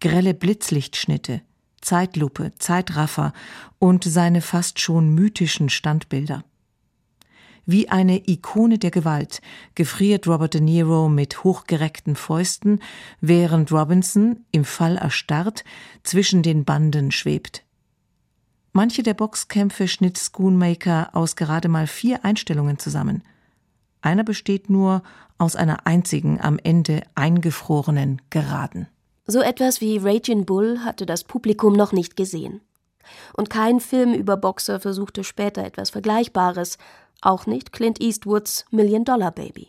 Grelle 0.00 0.34
Blitzlichtschnitte, 0.34 1.40
Zeitlupe, 1.80 2.52
Zeitraffer 2.58 3.32
und 3.78 4.04
seine 4.04 4.42
fast 4.42 4.78
schon 4.78 5.14
mythischen 5.14 5.70
Standbilder. 5.70 6.44
Wie 7.64 7.88
eine 7.88 8.28
Ikone 8.28 8.78
der 8.78 8.90
Gewalt 8.90 9.40
gefriert 9.74 10.26
Robert 10.26 10.54
De 10.54 10.60
Niro 10.60 11.08
mit 11.08 11.44
hochgereckten 11.44 12.16
Fäusten, 12.16 12.80
während 13.20 13.70
Robinson, 13.70 14.44
im 14.50 14.64
Fall 14.64 14.96
erstarrt, 14.96 15.64
zwischen 16.02 16.42
den 16.42 16.64
Banden 16.64 17.12
schwebt. 17.12 17.64
Manche 18.72 19.02
der 19.02 19.14
Boxkämpfe 19.14 19.86
schnitt 19.86 20.18
Schoonmaker 20.18 21.10
aus 21.12 21.36
gerade 21.36 21.68
mal 21.68 21.86
vier 21.86 22.24
Einstellungen 22.24 22.78
zusammen. 22.78 23.22
Einer 24.00 24.24
besteht 24.24 24.68
nur 24.68 25.02
aus 25.38 25.54
einer 25.54 25.86
einzigen 25.86 26.40
am 26.40 26.58
Ende 26.58 27.02
eingefrorenen 27.14 28.22
Geraden. 28.30 28.88
So 29.26 29.40
etwas 29.40 29.80
wie 29.80 29.98
Raging 29.98 30.46
Bull 30.46 30.80
hatte 30.80 31.06
das 31.06 31.22
Publikum 31.22 31.74
noch 31.74 31.92
nicht 31.92 32.16
gesehen. 32.16 32.60
Und 33.34 33.50
kein 33.50 33.80
Film 33.80 34.14
über 34.14 34.36
Boxer 34.36 34.80
versuchte 34.80 35.24
später 35.24 35.64
etwas 35.64 35.90
Vergleichbares, 35.90 36.78
auch 37.22 37.46
nicht 37.46 37.72
Clint 37.72 38.00
Eastwoods 38.00 38.66
Million 38.70 39.04
Dollar 39.04 39.30
Baby. 39.30 39.68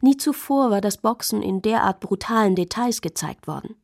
Nie 0.00 0.16
zuvor 0.16 0.70
war 0.70 0.80
das 0.80 0.98
Boxen 0.98 1.42
in 1.42 1.62
derart 1.62 2.00
brutalen 2.00 2.56
Details 2.56 3.00
gezeigt 3.00 3.46
worden. 3.46 3.76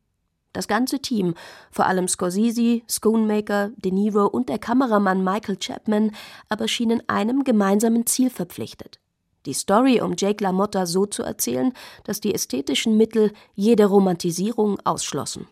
Das 0.53 0.67
ganze 0.67 0.99
Team, 0.99 1.35
vor 1.71 1.85
allem 1.85 2.09
Scorsese, 2.09 2.81
Schoonmaker, 2.89 3.71
De 3.77 3.91
Niro 3.91 4.25
und 4.25 4.49
der 4.49 4.59
Kameramann 4.59 5.23
Michael 5.23 5.57
Chapman, 5.57 6.11
aber 6.49 6.67
schienen 6.67 7.01
einem 7.07 7.45
gemeinsamen 7.45 8.05
Ziel 8.05 8.29
verpflichtet 8.29 8.99
die 9.45 9.53
Story 9.53 10.01
um 10.01 10.13
Jake 10.17 10.43
LaMotta 10.43 10.85
so 10.85 11.05
zu 11.05 11.23
erzählen, 11.23 11.73
dass 12.03 12.21
die 12.21 12.33
ästhetischen 12.33 12.97
Mittel 12.97 13.31
jede 13.55 13.85
Romantisierung 13.85 14.79
ausschlossen. 14.83 15.47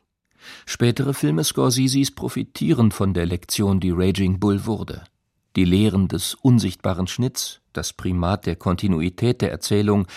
Spätere 0.66 1.14
Filme 1.14 1.44
Scorseses 1.44 2.12
profitieren 2.12 2.92
von 2.92 3.14
der 3.14 3.26
Lektion, 3.26 3.80
die 3.80 3.92
Raging 3.92 4.40
Bull 4.40 4.66
wurde. 4.66 5.04
Die 5.56 5.66
Lehren 5.66 6.08
des 6.08 6.36
unsichtbaren 6.36 7.08
Schnitts, 7.08 7.62
das 7.74 7.94
Primat 7.94 8.46
der 8.46 8.56
Kontinuität 8.56 9.42
der 9.42 9.52
Erzählung, 9.52 10.08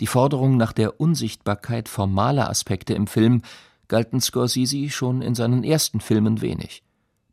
die 0.00 0.06
Forderung 0.06 0.56
nach 0.56 0.72
der 0.72 1.00
Unsichtbarkeit 1.00 1.88
formaler 1.88 2.50
Aspekte 2.50 2.94
im 2.94 3.06
Film 3.06 3.42
galten 3.88 4.20
Scorsese 4.20 4.90
schon 4.90 5.22
in 5.22 5.34
seinen 5.34 5.64
ersten 5.64 6.00
Filmen 6.00 6.40
wenig. 6.40 6.82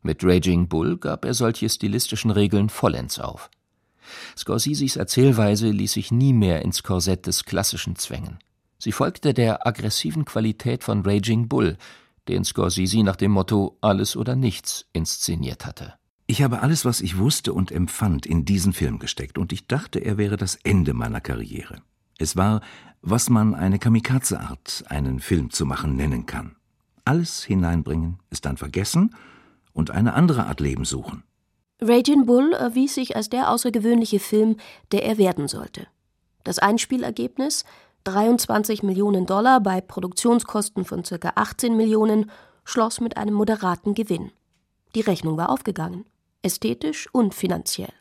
Mit 0.02 0.24
Raging 0.24 0.68
Bull 0.68 0.96
gab 0.96 1.24
er 1.24 1.34
solche 1.34 1.68
stilistischen 1.68 2.30
Regeln 2.30 2.68
vollends 2.68 3.18
auf. 3.18 3.50
Scorseses 4.36 4.96
Erzählweise 4.96 5.70
ließ 5.70 5.92
sich 5.92 6.10
nie 6.10 6.32
mehr 6.32 6.62
ins 6.62 6.82
Korsett 6.82 7.26
des 7.26 7.44
Klassischen 7.44 7.96
zwängen. 7.96 8.38
Sie 8.78 8.92
folgte 8.92 9.34
der 9.34 9.66
aggressiven 9.66 10.24
Qualität 10.24 10.84
von 10.84 11.02
Raging 11.04 11.48
Bull, 11.48 11.76
den 12.28 12.44
Scorsese 12.44 13.02
nach 13.02 13.16
dem 13.16 13.32
Motto 13.32 13.76
Alles 13.80 14.16
oder 14.16 14.36
nichts 14.36 14.86
inszeniert 14.92 15.66
hatte. 15.66 15.94
Ich 16.30 16.42
habe 16.42 16.62
alles, 16.62 16.84
was 16.84 17.00
ich 17.00 17.18
wusste 17.18 17.52
und 17.52 17.72
empfand, 17.72 18.24
in 18.24 18.44
diesen 18.44 18.72
Film 18.72 19.00
gesteckt, 19.00 19.36
und 19.36 19.52
ich 19.52 19.66
dachte, 19.66 19.98
er 19.98 20.16
wäre 20.16 20.36
das 20.36 20.54
Ende 20.62 20.94
meiner 20.94 21.20
Karriere. 21.20 21.82
Es 22.20 22.36
war, 22.36 22.60
was 23.02 23.28
man 23.28 23.56
eine 23.56 23.80
Kamikaze-Art, 23.80 24.84
einen 24.86 25.18
Film 25.18 25.50
zu 25.50 25.66
machen 25.66 25.96
nennen 25.96 26.26
kann. 26.26 26.54
alles 27.04 27.42
hineinbringen, 27.42 28.20
es 28.30 28.40
dann 28.40 28.56
vergessen 28.56 29.12
und 29.72 29.90
eine 29.90 30.14
andere 30.14 30.46
Art 30.46 30.60
Leben 30.60 30.84
suchen. 30.84 31.24
Raging 31.80 32.26
Bull 32.26 32.52
erwies 32.52 32.94
sich 32.94 33.16
als 33.16 33.28
der 33.28 33.50
außergewöhnliche 33.50 34.20
Film, 34.20 34.56
der 34.92 35.04
er 35.04 35.18
werden 35.18 35.48
sollte. 35.48 35.88
Das 36.44 36.60
Einspielergebnis 36.60 37.64
23 38.04 38.84
Millionen 38.84 39.26
Dollar 39.26 39.60
bei 39.60 39.80
Produktionskosten 39.80 40.84
von 40.84 41.02
ca. 41.02 41.32
18 41.34 41.76
Millionen 41.76 42.30
schloss 42.62 43.00
mit 43.00 43.16
einem 43.16 43.34
moderaten 43.34 43.94
Gewinn. 43.94 44.30
Die 44.94 45.00
Rechnung 45.00 45.36
war 45.36 45.50
aufgegangen, 45.50 46.04
ästhetisch 46.42 47.08
und 47.12 47.34
finanziell. 47.34 47.92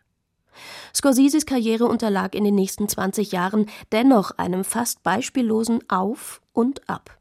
Scorseses 0.93 1.45
Karriere 1.45 1.85
unterlag 1.85 2.35
in 2.35 2.43
den 2.43 2.55
nächsten 2.55 2.89
20 2.89 3.31
Jahren 3.31 3.67
dennoch 3.91 4.31
einem 4.31 4.63
fast 4.63 5.03
beispiellosen 5.03 5.89
Auf 5.89 6.41
und 6.53 6.87
Ab. 6.89 7.17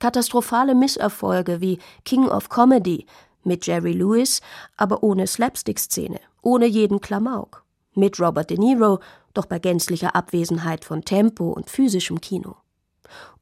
Katastrophale 0.00 0.74
Misserfolge 0.74 1.60
wie 1.60 1.78
King 2.04 2.26
of 2.28 2.48
Comedy 2.48 3.06
mit 3.44 3.66
Jerry 3.66 3.92
Lewis, 3.92 4.40
aber 4.76 5.02
ohne 5.02 5.26
Slapstick-Szene, 5.26 6.20
ohne 6.42 6.66
jeden 6.66 7.00
Klamauk. 7.00 7.64
Mit 7.94 8.18
Robert 8.18 8.50
De 8.50 8.58
Niro, 8.58 9.00
doch 9.34 9.46
bei 9.46 9.58
gänzlicher 9.58 10.16
Abwesenheit 10.16 10.84
von 10.84 11.04
Tempo 11.04 11.50
und 11.50 11.70
physischem 11.70 12.20
Kino. 12.20 12.56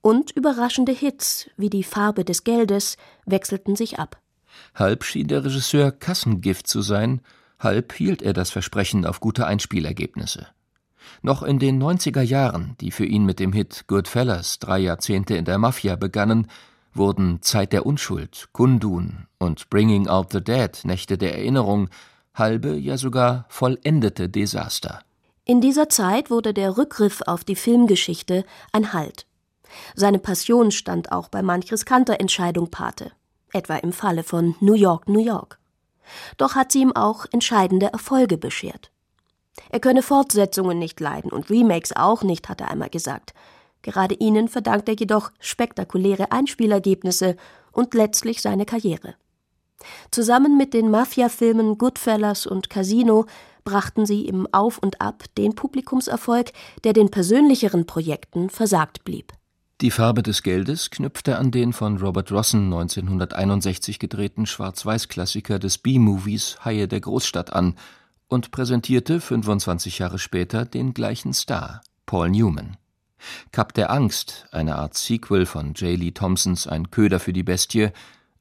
Und 0.02 0.30
überraschende 0.32 0.92
Hits 0.92 1.48
wie 1.56 1.70
Die 1.70 1.84
Farbe 1.84 2.24
des 2.24 2.44
Geldes 2.44 2.96
wechselten 3.26 3.76
sich 3.76 3.98
ab. 3.98 4.18
Halb 4.74 5.04
schien 5.04 5.28
der 5.28 5.44
Regisseur 5.44 5.92
Kassengift 5.92 6.66
zu 6.66 6.82
sein, 6.82 7.20
halb 7.58 7.92
hielt 7.92 8.22
er 8.22 8.32
das 8.32 8.50
Versprechen 8.50 9.04
auf 9.04 9.20
gute 9.20 9.46
Einspielergebnisse. 9.46 10.46
Noch 11.22 11.42
in 11.42 11.58
den 11.58 11.82
90er 11.82 12.22
Jahren, 12.22 12.76
die 12.80 12.90
für 12.90 13.04
ihn 13.04 13.24
mit 13.24 13.40
dem 13.40 13.52
Hit 13.52 13.84
Goodfellas 13.86 14.58
drei 14.58 14.78
Jahrzehnte 14.78 15.36
in 15.36 15.44
der 15.44 15.58
Mafia 15.58 15.96
begannen, 15.96 16.46
wurden 16.92 17.42
Zeit 17.42 17.72
der 17.72 17.86
Unschuld, 17.86 18.48
Kundun 18.52 19.26
und 19.38 19.70
Bringing 19.70 20.08
Out 20.08 20.32
the 20.32 20.42
Dead, 20.42 20.78
Nächte 20.84 21.18
der 21.18 21.36
Erinnerung, 21.36 21.88
halbe, 22.34 22.76
ja 22.76 22.96
sogar 22.96 23.46
vollendete 23.48 24.28
Desaster. 24.28 25.00
In 25.44 25.60
dieser 25.60 25.88
Zeit 25.88 26.30
wurde 26.30 26.54
der 26.54 26.76
Rückgriff 26.76 27.22
auf 27.26 27.44
die 27.44 27.56
Filmgeschichte 27.56 28.44
ein 28.72 28.92
Halt. 28.92 29.26
Seine 29.94 30.18
Passion 30.18 30.70
stand 30.70 31.12
auch 31.12 31.28
bei 31.28 31.42
manch 31.42 31.72
riskanter 31.72 32.20
Entscheidung 32.20 32.70
Pate, 32.70 33.12
etwa 33.52 33.76
im 33.76 33.92
Falle 33.92 34.23
von 34.23 34.54
New 34.61 34.75
York, 34.75 35.09
New 35.09 35.21
York. 35.21 35.59
Doch 36.37 36.54
hat 36.54 36.73
sie 36.73 36.83
ihm 36.83 36.95
auch 36.95 37.26
entscheidende 37.33 37.92
Erfolge 37.92 38.37
beschert. 38.37 38.90
Er 39.69 39.80
könne 39.80 40.02
Fortsetzungen 40.02 40.78
nicht 40.78 41.00
leiden 41.00 41.30
und 41.30 41.50
Remakes 41.50 41.95
auch 41.95 42.23
nicht, 42.23 42.49
hat 42.49 42.61
er 42.61 42.71
einmal 42.71 42.90
gesagt. 42.90 43.35
Gerade 43.83 44.14
ihnen 44.14 44.49
verdankt 44.49 44.88
er 44.88 44.97
jedoch 44.97 45.30
spektakuläre 45.38 46.33
Einspielergebnisse 46.33 47.37
und 47.73 47.95
letztlich 47.95 48.42
seine 48.42 48.66
Karriere. 48.66 49.14
Zusammen 50.11 50.57
mit 50.57 50.75
den 50.75 50.90
Mafia-Filmen 50.90 51.78
Goodfellas 51.78 52.47
und 52.47 52.69
Casino 52.69 53.26
brachten 53.64 54.04
sie 54.04 54.26
im 54.26 54.47
Auf 54.52 54.78
und 54.78 55.00
Ab 55.00 55.25
den 55.38 55.54
Publikumserfolg, 55.54 56.52
der 56.85 56.92
den 56.92 57.11
persönlicheren 57.11 57.87
Projekten 57.87 58.50
versagt 58.50 59.04
blieb. 59.04 59.33
Die 59.80 59.90
Farbe 59.90 60.22
des 60.22 60.42
Geldes 60.42 60.90
knüpfte 60.90 61.38
an 61.38 61.50
den 61.50 61.72
von 61.72 61.96
Robert 61.96 62.30
Rossen 62.30 62.64
1961 62.64 63.99
gedrehten 63.99 64.44
Schwarz-Weiß-Klassiker 64.44 65.58
des 65.58 65.78
B-Movies 65.78 66.58
Haie 66.66 66.87
der 66.87 67.00
Großstadt 67.00 67.54
an 67.54 67.76
und 68.28 68.50
präsentierte 68.50 69.22
25 69.22 69.99
Jahre 70.00 70.18
später 70.18 70.66
den 70.66 70.92
gleichen 70.92 71.32
Star, 71.32 71.80
Paul 72.04 72.28
Newman. 72.28 72.76
Kap 73.52 73.72
der 73.72 73.90
Angst, 73.90 74.49
eine 74.52 74.76
Art 74.76 74.99
Sequel 74.99 75.46
von 75.46 75.72
J. 75.72 75.99
Lee 75.99 76.10
Thompsons 76.10 76.66
Ein 76.66 76.90
Köder 76.90 77.18
für 77.18 77.32
die 77.32 77.42
Bestie, 77.42 77.88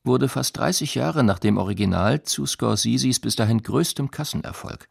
wurde 0.03 0.27
fast 0.27 0.57
30 0.57 0.95
Jahre 0.95 1.23
nach 1.23 1.39
dem 1.39 1.55
Original 1.55 2.21
zu 2.23 2.45
Scorseses 2.45 3.21
bis 3.21 3.37
dahin 3.37 3.63
größtem 3.63 4.11
Kassenerfolg. 4.11 4.89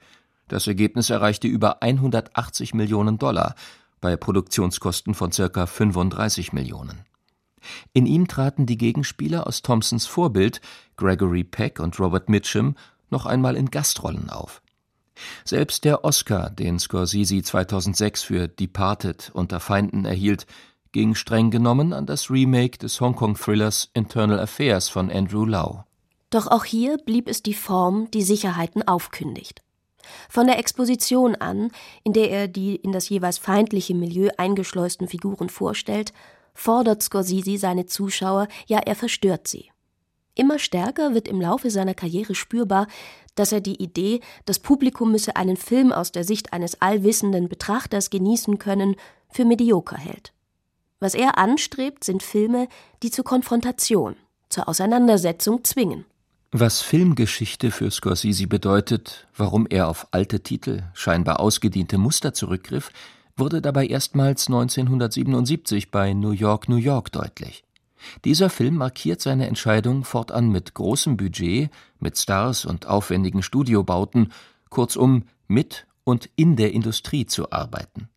Das 0.49 0.67
Ergebnis 0.67 1.11
erreichte 1.11 1.47
über 1.47 1.83
180 1.83 2.73
Millionen 2.73 3.18
Dollar 3.18 3.55
bei 4.01 4.17
Produktionskosten 4.17 5.15
von 5.15 5.31
ca. 5.31 5.67
35 5.67 6.53
Millionen. 6.53 7.05
In 7.93 8.07
ihm 8.07 8.29
traten 8.29 8.67
die 8.67 8.79
Gegenspieler 8.79 9.47
aus 9.47 9.63
Thompsons 9.63 10.07
Vorbild, 10.07 10.61
Gregory 10.97 11.45
Peck 11.45 11.81
und 11.81 11.99
Robert 11.99 12.29
Mitchum, 12.29 12.77
noch 13.11 13.27
einmal 13.27 13.57
in 13.57 13.71
Gastrollen 13.71 14.31
auf. 14.31 14.63
Selbst 15.45 15.85
der 15.85 16.05
Oscar, 16.05 16.51
den 16.51 16.79
Scorsese 16.79 17.43
2006 17.43 18.23
für 18.23 18.49
Departed 18.49 19.31
unter 19.35 19.59
Feinden 19.61 20.05
erhielt, 20.05 20.47
ging 20.93 21.15
streng 21.15 21.51
genommen 21.51 21.93
an 21.93 22.07
das 22.07 22.31
Remake 22.31 22.79
des 22.79 23.01
Hongkong-Thrillers 23.01 23.91
Internal 23.95 24.39
Affairs 24.41 24.89
von 24.89 25.11
Andrew 25.11 25.45
Lau. 25.45 25.85
Doch 26.31 26.47
auch 26.47 26.65
hier 26.65 26.99
blieb 26.99 27.29
es 27.29 27.43
die 27.43 27.55
Form, 27.55 28.11
die 28.13 28.23
Sicherheiten 28.23 28.87
aufkündigt. 28.87 29.63
Von 30.29 30.47
der 30.47 30.59
Exposition 30.59 31.35
an, 31.35 31.71
in 32.05 32.12
der 32.12 32.31
er 32.31 32.49
die 32.49 32.77
in 32.77 32.92
das 32.92 33.09
jeweils 33.09 33.38
feindliche 33.38 33.94
Milieu 33.94 34.31
eingeschleusten 34.37 35.09
Figuren 35.09 35.49
vorstellt, 35.49 36.12
fordert 36.55 37.03
Scorsese 37.03 37.59
seine 37.59 37.87
Zuschauer, 37.87 38.49
ja 38.66 38.79
er 38.79 38.94
verstört 38.94 39.47
sie. 39.49 39.71
Immer 40.35 40.59
stärker 40.59 41.14
wird 41.14 41.27
im 41.27 41.40
Laufe 41.40 41.71
seiner 41.71 41.94
Karriere 41.94 42.35
spürbar, 42.35 42.87
dass 43.35 43.53
er 43.53 43.61
die 43.61 43.83
Idee, 43.83 44.21
das 44.44 44.59
Publikum 44.59 45.12
müsse 45.12 45.37
einen 45.37 45.57
Film 45.57 45.92
aus 45.92 46.12
der 46.12 46.25
Sicht 46.25 46.53
eines 46.53 46.81
allwissenden 46.81 47.49
Betrachters 47.49 48.11
genießen 48.11 48.59
können, 48.59 48.97
für 49.31 49.44
medioker 49.44 49.97
hält. 49.97 50.33
Was 51.01 51.14
er 51.14 51.38
anstrebt, 51.38 52.03
sind 52.03 52.23
Filme, 52.23 52.68
die 53.03 53.11
zur 53.11 53.25
Konfrontation, 53.25 54.16
zur 54.49 54.68
Auseinandersetzung 54.68 55.62
zwingen. 55.64 56.05
Was 56.51 56.81
Filmgeschichte 56.81 57.71
für 57.71 57.91
Scorsese 57.91 58.47
bedeutet, 58.47 59.29
warum 59.37 59.67
er 59.69 59.87
auf 59.87 60.09
alte 60.13 60.41
Titel, 60.41 60.83
scheinbar 60.95 61.41
ausgediente 61.41 61.99
Muster 61.99 62.33
zurückgriff, 62.33 62.91
wurde 63.37 63.61
dabei 63.61 63.87
erstmals 63.87 64.47
1977 64.47 65.91
bei 65.91 66.15
New 66.15 66.31
York, 66.31 66.71
New 66.71 66.77
York 66.77 67.13
deutlich. 67.13 67.65
Dieser 68.25 68.49
Film 68.49 68.77
markiert 68.77 69.21
seine 69.21 69.47
Entscheidung, 69.47 70.05
fortan 70.05 70.49
mit 70.49 70.73
großem 70.73 71.19
Budget, 71.19 71.69
mit 72.01 72.17
Stars 72.17 72.65
und 72.65 72.87
aufwendigen 72.87 73.43
Studiobauten, 73.43 74.33
kurzum 74.71 75.25
mit 75.49 75.87
und 76.05 76.31
in 76.35 76.57
der 76.57 76.73
Industrie 76.73 77.27
zu 77.27 77.53
arbeiten. 77.53 78.09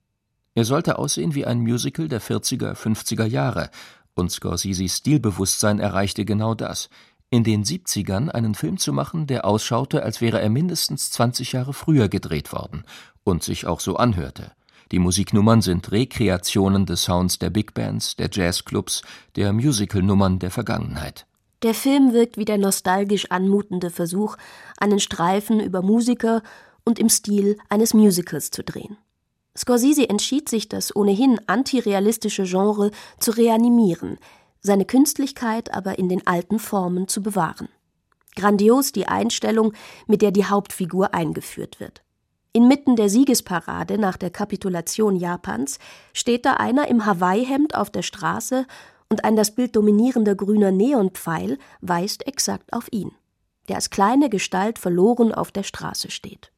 Er 0.56 0.64
sollte 0.64 0.98
aussehen 0.98 1.36
wie 1.36 1.46
ein 1.46 1.60
Musical 1.60 2.08
der 2.08 2.22
40er, 2.22 2.76
50er 2.76 3.26
Jahre, 3.26 3.72
und 4.14 4.32
Scorseses 4.32 4.98
Stilbewusstsein 4.98 5.80
erreichte 5.80 6.26
genau 6.26 6.54
das, 6.54 6.90
in 7.32 7.44
den 7.46 7.64
70ern 7.64 8.30
einen 8.30 8.54
Film 8.54 8.78
zu 8.78 8.94
machen, 8.94 9.26
der 9.26 9.46
ausschaute, 9.46 10.04
als 10.04 10.22
wäre 10.22 10.40
er 10.42 10.50
mindestens 10.50 11.10
20 11.12 11.54
Jahre 11.54 11.74
früher 11.74 12.10
gedreht 12.10 12.52
worden 12.52 12.84
und 13.24 13.42
sich 13.42 13.66
auch 13.66 13.80
so 13.80 13.96
anhörte. 13.96 14.52
Die 14.92 15.00
Musiknummern 15.00 15.62
sind 15.62 15.90
Rekreationen 15.94 16.86
des 16.86 17.04
Sounds 17.04 17.40
der 17.40 17.50
Big 17.50 17.74
Bands, 17.74 18.18
der 18.18 18.30
Jazzclubs, 18.32 19.02
der 19.38 19.54
Musicalnummern 19.54 20.40
der 20.40 20.52
Vergangenheit. 20.52 21.26
Der 21.64 21.74
Film 21.74 22.12
wirkt 22.12 22.38
wie 22.38 22.46
der 22.46 22.58
nostalgisch 22.58 23.32
anmutende 23.32 23.92
Versuch, 23.92 24.36
einen 24.78 25.00
Streifen 25.00 25.62
über 25.62 25.82
Musiker 25.82 26.44
und 26.84 27.00
im 27.00 27.08
Stil 27.08 27.58
eines 27.70 27.94
Musicals 27.94 28.52
zu 28.52 28.64
drehen. 28.64 28.98
Scorsese 29.58 30.10
entschied 30.10 30.50
sich, 30.50 30.68
das 30.68 30.96
ohnehin 30.96 31.40
antirealistische 31.48 32.44
Genre 32.44 32.92
zu 33.20 33.32
reanimieren, 33.32 34.18
seine 34.62 34.86
Künstlichkeit 34.86 35.74
aber 35.74 36.00
in 36.00 36.10
den 36.10 36.26
alten 36.28 36.60
Formen 36.60 37.08
zu 37.08 37.22
bewahren. 37.22 37.70
Grandios 38.36 38.92
die 38.92 39.08
Einstellung, 39.08 39.74
mit 40.08 40.22
der 40.22 40.32
die 40.32 40.46
Hauptfigur 40.46 41.14
eingeführt 41.14 41.80
wird. 41.80 42.02
Inmitten 42.54 42.96
der 42.96 43.10
Siegesparade 43.10 43.98
nach 43.98 44.18
der 44.18 44.30
Kapitulation 44.30 45.16
Japans 45.16 45.80
steht 46.14 46.46
da 46.46 46.56
einer 46.56 46.88
im 46.88 47.06
Hawaii-Hemd 47.06 47.76
auf 47.76 47.90
der 47.90 48.02
Straße 48.02 48.66
und 49.10 49.24
ein 49.24 49.36
das 49.36 49.56
Bild 49.56 49.76
dominierender 49.76 50.36
grüner 50.36 50.72
Neonpfeil 50.72 51.58
weist 51.80 52.28
exakt 52.28 52.74
auf 52.74 52.88
ihn, 52.92 53.12
der 53.70 53.78
als 53.78 53.90
kleine 53.90 54.30
Gestalt 54.30 54.80
verloren 54.80 55.34
auf 55.34 55.52
der 55.52 55.64
Straße 55.64 56.12
steht. 56.12 56.52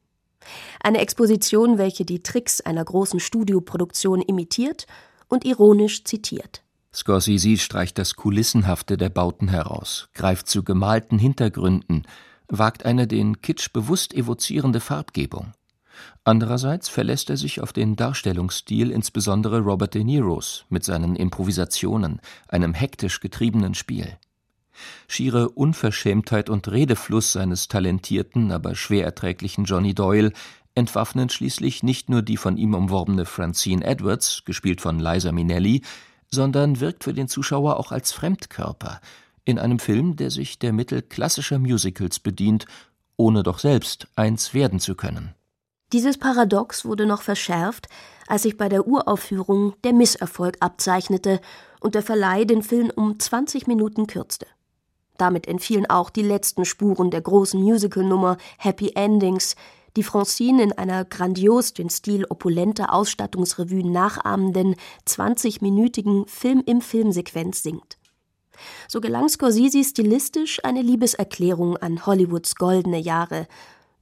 Eine 0.82 0.98
Exposition, 0.98 1.78
welche 1.78 2.04
die 2.04 2.22
Tricks 2.22 2.60
einer 2.60 2.84
großen 2.84 3.20
Studioproduktion 3.20 4.20
imitiert 4.20 4.86
und 5.28 5.44
ironisch 5.44 6.04
zitiert. 6.04 6.63
Scorsese 6.94 7.58
streicht 7.58 7.98
das 7.98 8.14
Kulissenhafte 8.14 8.96
der 8.96 9.08
Bauten 9.08 9.48
heraus, 9.48 10.08
greift 10.14 10.48
zu 10.48 10.62
gemalten 10.62 11.18
Hintergründen, 11.18 12.06
wagt 12.48 12.84
eine 12.84 13.06
den 13.06 13.40
Kitsch 13.40 13.72
bewusst 13.72 14.14
evozierende 14.14 14.80
Farbgebung. 14.80 15.52
Andererseits 16.24 16.88
verlässt 16.88 17.30
er 17.30 17.36
sich 17.36 17.60
auf 17.60 17.72
den 17.72 17.96
Darstellungsstil 17.96 18.90
insbesondere 18.90 19.60
Robert 19.60 19.94
De 19.94 20.04
Niros 20.04 20.64
mit 20.68 20.84
seinen 20.84 21.16
Improvisationen, 21.16 22.20
einem 22.48 22.74
hektisch 22.74 23.20
getriebenen 23.20 23.74
Spiel. 23.74 24.16
Schiere 25.06 25.50
Unverschämtheit 25.50 26.48
und 26.48 26.68
Redefluss 26.68 27.32
seines 27.32 27.68
talentierten, 27.68 28.50
aber 28.50 28.74
schwer 28.74 29.04
erträglichen 29.04 29.64
Johnny 29.64 29.94
Doyle 29.94 30.32
entwaffnen 30.74 31.28
schließlich 31.28 31.82
nicht 31.82 32.08
nur 32.08 32.22
die 32.22 32.36
von 32.36 32.56
ihm 32.56 32.74
umworbene 32.74 33.26
Francine 33.26 33.84
Edwards, 33.84 34.42
gespielt 34.44 34.80
von 34.80 34.98
Liza 34.98 35.30
Minnelli, 35.30 35.82
sondern 36.34 36.80
wirkt 36.80 37.04
für 37.04 37.14
den 37.14 37.28
Zuschauer 37.28 37.78
auch 37.78 37.92
als 37.92 38.12
Fremdkörper, 38.12 39.00
in 39.44 39.58
einem 39.58 39.78
Film, 39.78 40.16
der 40.16 40.30
sich 40.30 40.58
der 40.58 40.72
Mittel 40.72 41.00
klassischer 41.00 41.58
Musicals 41.58 42.18
bedient, 42.18 42.66
ohne 43.16 43.42
doch 43.42 43.58
selbst 43.58 44.08
eins 44.16 44.52
werden 44.52 44.80
zu 44.80 44.94
können. 44.94 45.34
Dieses 45.92 46.18
Paradox 46.18 46.84
wurde 46.84 47.06
noch 47.06 47.22
verschärft, 47.22 47.88
als 48.26 48.42
sich 48.42 48.56
bei 48.56 48.68
der 48.68 48.86
Uraufführung 48.86 49.74
der 49.84 49.92
Misserfolg 49.92 50.56
abzeichnete 50.60 51.40
und 51.80 51.94
der 51.94 52.02
Verleih 52.02 52.44
den 52.44 52.62
Film 52.62 52.90
um 52.94 53.18
20 53.18 53.66
Minuten 53.66 54.06
kürzte. 54.06 54.46
Damit 55.16 55.46
entfielen 55.46 55.88
auch 55.88 56.10
die 56.10 56.22
letzten 56.22 56.64
Spuren 56.64 57.10
der 57.10 57.20
großen 57.20 57.60
Musicalnummer 57.60 58.38
Happy 58.58 58.92
Endings, 58.96 59.54
die 59.96 60.02
Francine 60.02 60.62
in 60.62 60.72
einer 60.72 61.04
grandios 61.04 61.72
den 61.72 61.90
Stil 61.90 62.24
opulenter 62.28 62.92
Ausstattungsrevue 62.92 63.88
nachahmenden 63.88 64.76
20-minütigen 65.06 66.26
Film-im-Film-Sequenz 66.28 67.62
singt. 67.62 67.98
So 68.88 69.00
gelang 69.00 69.28
Scorsese 69.28 69.82
stilistisch 69.84 70.64
eine 70.64 70.82
Liebeserklärung 70.82 71.76
an 71.76 72.06
Hollywoods 72.06 72.56
goldene 72.56 72.98
Jahre, 72.98 73.46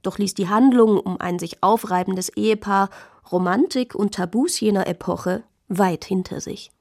doch 0.01 0.17
ließ 0.17 0.33
die 0.33 0.49
Handlung 0.49 0.99
um 0.99 1.19
ein 1.19 1.39
sich 1.39 1.63
aufreibendes 1.63 2.29
Ehepaar 2.29 2.89
Romantik 3.31 3.95
und 3.95 4.15
Tabus 4.15 4.59
jener 4.59 4.85
Epoche 4.87 5.43
weit 5.69 6.05
hinter 6.05 6.41
sich. 6.41 6.71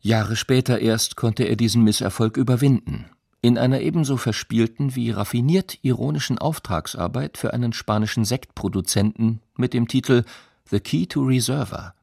Jahre 0.00 0.36
später 0.36 0.78
erst 0.78 1.16
konnte 1.16 1.44
er 1.44 1.56
diesen 1.56 1.82
Misserfolg 1.82 2.36
überwinden 2.36 3.10
in 3.42 3.56
einer 3.56 3.80
ebenso 3.80 4.16
verspielten 4.16 4.94
wie 4.94 5.10
raffiniert 5.10 5.78
ironischen 5.82 6.38
Auftragsarbeit 6.38 7.38
für 7.38 7.54
einen 7.54 7.72
spanischen 7.72 8.24
Sektproduzenten 8.24 9.40
mit 9.56 9.72
dem 9.72 9.88
Titel 9.88 10.24
The 10.70 10.80
Key 10.80 11.06
to 11.06 11.22
Reserva. 11.22 11.94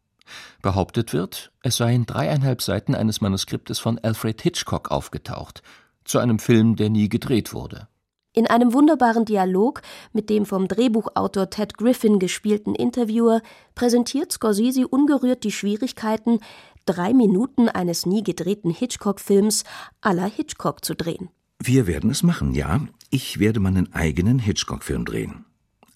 Behauptet 0.62 1.13
wird, 1.13 1.52
es 1.62 1.78
seien 1.78 2.06
dreieinhalb 2.06 2.62
Seiten 2.62 2.95
eines 2.95 3.21
Manuskriptes 3.21 3.80
von 3.80 4.00
Alfred 4.00 4.41
Hitchcock 4.41 4.91
aufgetaucht, 4.91 5.62
zu 6.04 6.19
einem 6.19 6.39
Film, 6.39 6.76
der 6.76 6.89
nie 6.89 7.08
gedreht 7.08 7.54
wurde. 7.54 7.88
In 8.34 8.45
einem 8.45 8.73
wunderbaren 8.73 9.26
Dialog 9.26 9.82
mit 10.13 10.30
dem 10.30 10.45
vom 10.45 10.67
Drehbuchautor 10.67 11.50
Ted 11.50 11.78
Griffin 11.78 12.19
gespielten 12.19 12.76
Interviewer 12.76 13.41
präsentiert 13.73 14.32
Scorsese 14.32 14.88
ungerührt 14.88 15.43
die 15.43 15.52
Schwierigkeiten, 15.52 16.39
drei 16.88 17.13
Minuten 17.13 17.69
eines 17.69 18.06
nie 18.06 18.23
gedrehten 18.23 18.71
Hitchcock-Films 18.71 19.63
la 20.04 20.26
Hitchcock 20.26 20.84
zu 20.84 20.95
drehen. 20.95 21.30
Wir 21.60 21.86
werden 21.88 22.10
es 22.10 22.23
machen, 22.23 22.54
ja. 22.54 22.82
Ich 23.10 23.39
werde 23.39 23.60
meinen 23.60 23.93
eigenen 23.93 24.39
Hitchcock-Film 24.39 25.06
drehen. 25.06 25.45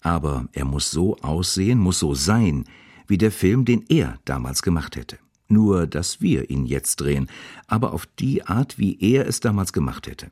Aber 0.00 0.48
er 0.52 0.64
muss 0.64 0.90
so 0.90 1.16
aussehen, 1.18 1.78
muss 1.78 1.98
so 1.98 2.14
sein, 2.14 2.64
wie 3.06 3.18
der 3.18 3.32
Film, 3.32 3.64
den 3.64 3.84
er 3.88 4.18
damals 4.24 4.62
gemacht 4.62 4.96
hätte. 4.96 5.18
Nur, 5.48 5.86
dass 5.86 6.20
wir 6.20 6.50
ihn 6.50 6.64
jetzt 6.64 6.96
drehen, 6.96 7.28
aber 7.66 7.92
auf 7.92 8.06
die 8.06 8.44
Art, 8.46 8.78
wie 8.78 8.98
er 9.00 9.26
es 9.26 9.40
damals 9.40 9.72
gemacht 9.72 10.06
hätte. 10.06 10.30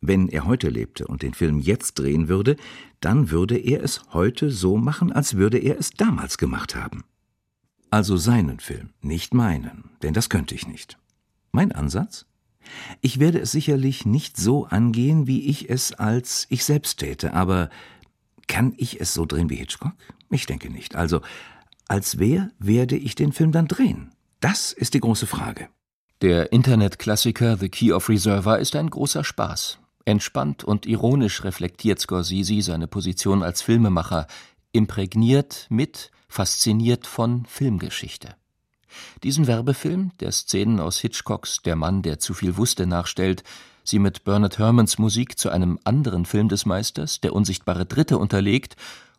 Wenn 0.00 0.28
er 0.28 0.46
heute 0.46 0.68
lebte 0.68 1.06
und 1.06 1.22
den 1.22 1.34
Film 1.34 1.58
jetzt 1.58 1.98
drehen 1.98 2.28
würde, 2.28 2.56
dann 3.00 3.30
würde 3.30 3.56
er 3.56 3.82
es 3.82 4.02
heute 4.12 4.50
so 4.50 4.76
machen, 4.76 5.12
als 5.12 5.36
würde 5.36 5.58
er 5.58 5.78
es 5.78 5.90
damals 5.90 6.38
gemacht 6.38 6.76
haben. 6.76 7.04
Also 7.90 8.16
seinen 8.16 8.60
Film, 8.60 8.90
nicht 9.00 9.34
meinen, 9.34 9.90
denn 10.02 10.14
das 10.14 10.28
könnte 10.28 10.54
ich 10.54 10.66
nicht. 10.66 10.98
Mein 11.52 11.72
Ansatz? 11.72 12.26
Ich 13.00 13.18
werde 13.18 13.38
es 13.38 13.50
sicherlich 13.50 14.04
nicht 14.04 14.36
so 14.36 14.66
angehen, 14.66 15.26
wie 15.26 15.46
ich 15.46 15.70
es 15.70 15.92
als 15.92 16.46
ich 16.50 16.64
selbst 16.64 16.98
täte, 16.98 17.32
aber 17.32 17.70
kann 18.46 18.74
ich 18.76 19.00
es 19.00 19.14
so 19.14 19.24
drehen 19.24 19.48
wie 19.48 19.56
Hitchcock? 19.56 19.94
Ich 20.30 20.46
denke 20.46 20.70
nicht. 20.70 20.96
Also, 20.96 21.22
als 21.86 22.18
wer 22.18 22.50
werde 22.58 22.96
ich 22.96 23.14
den 23.14 23.32
Film 23.32 23.52
dann 23.52 23.68
drehen? 23.68 24.10
Das 24.40 24.72
ist 24.72 24.94
die 24.94 25.00
große 25.00 25.26
Frage. 25.26 25.68
Der 26.20 26.52
Internetklassiker 26.52 27.56
The 27.56 27.68
Key 27.68 27.92
of 27.92 28.08
Reserva 28.08 28.56
ist 28.56 28.76
ein 28.76 28.90
großer 28.90 29.24
Spaß. 29.24 29.78
Entspannt 30.04 30.64
und 30.64 30.86
ironisch 30.86 31.44
reflektiert 31.44 32.00
Scorsese 32.00 32.60
seine 32.62 32.86
Position 32.86 33.42
als 33.42 33.62
Filmemacher, 33.62 34.26
imprägniert 34.72 35.66
mit 35.70 36.10
fasziniert 36.28 37.06
von 37.06 37.44
Filmgeschichte. 37.46 38.36
Diesen 39.22 39.46
Werbefilm, 39.46 40.12
der 40.20 40.32
Szenen 40.32 40.80
aus 40.80 40.98
Hitchcocks 40.98 41.62
Der 41.62 41.76
Mann, 41.76 42.02
der 42.02 42.18
zu 42.18 42.34
viel 42.34 42.56
wusste, 42.56 42.86
nachstellt, 42.86 43.42
sie 43.84 43.98
mit 43.98 44.24
Bernard 44.24 44.58
Herrmanns 44.58 44.98
Musik 44.98 45.38
zu 45.38 45.50
einem 45.50 45.78
anderen 45.84 46.24
Film 46.24 46.48
des 46.48 46.66
Meisters, 46.66 47.20
Der 47.20 47.32
unsichtbare 47.32 47.86
Dritte, 47.86 48.18
unterlegt 48.18 48.76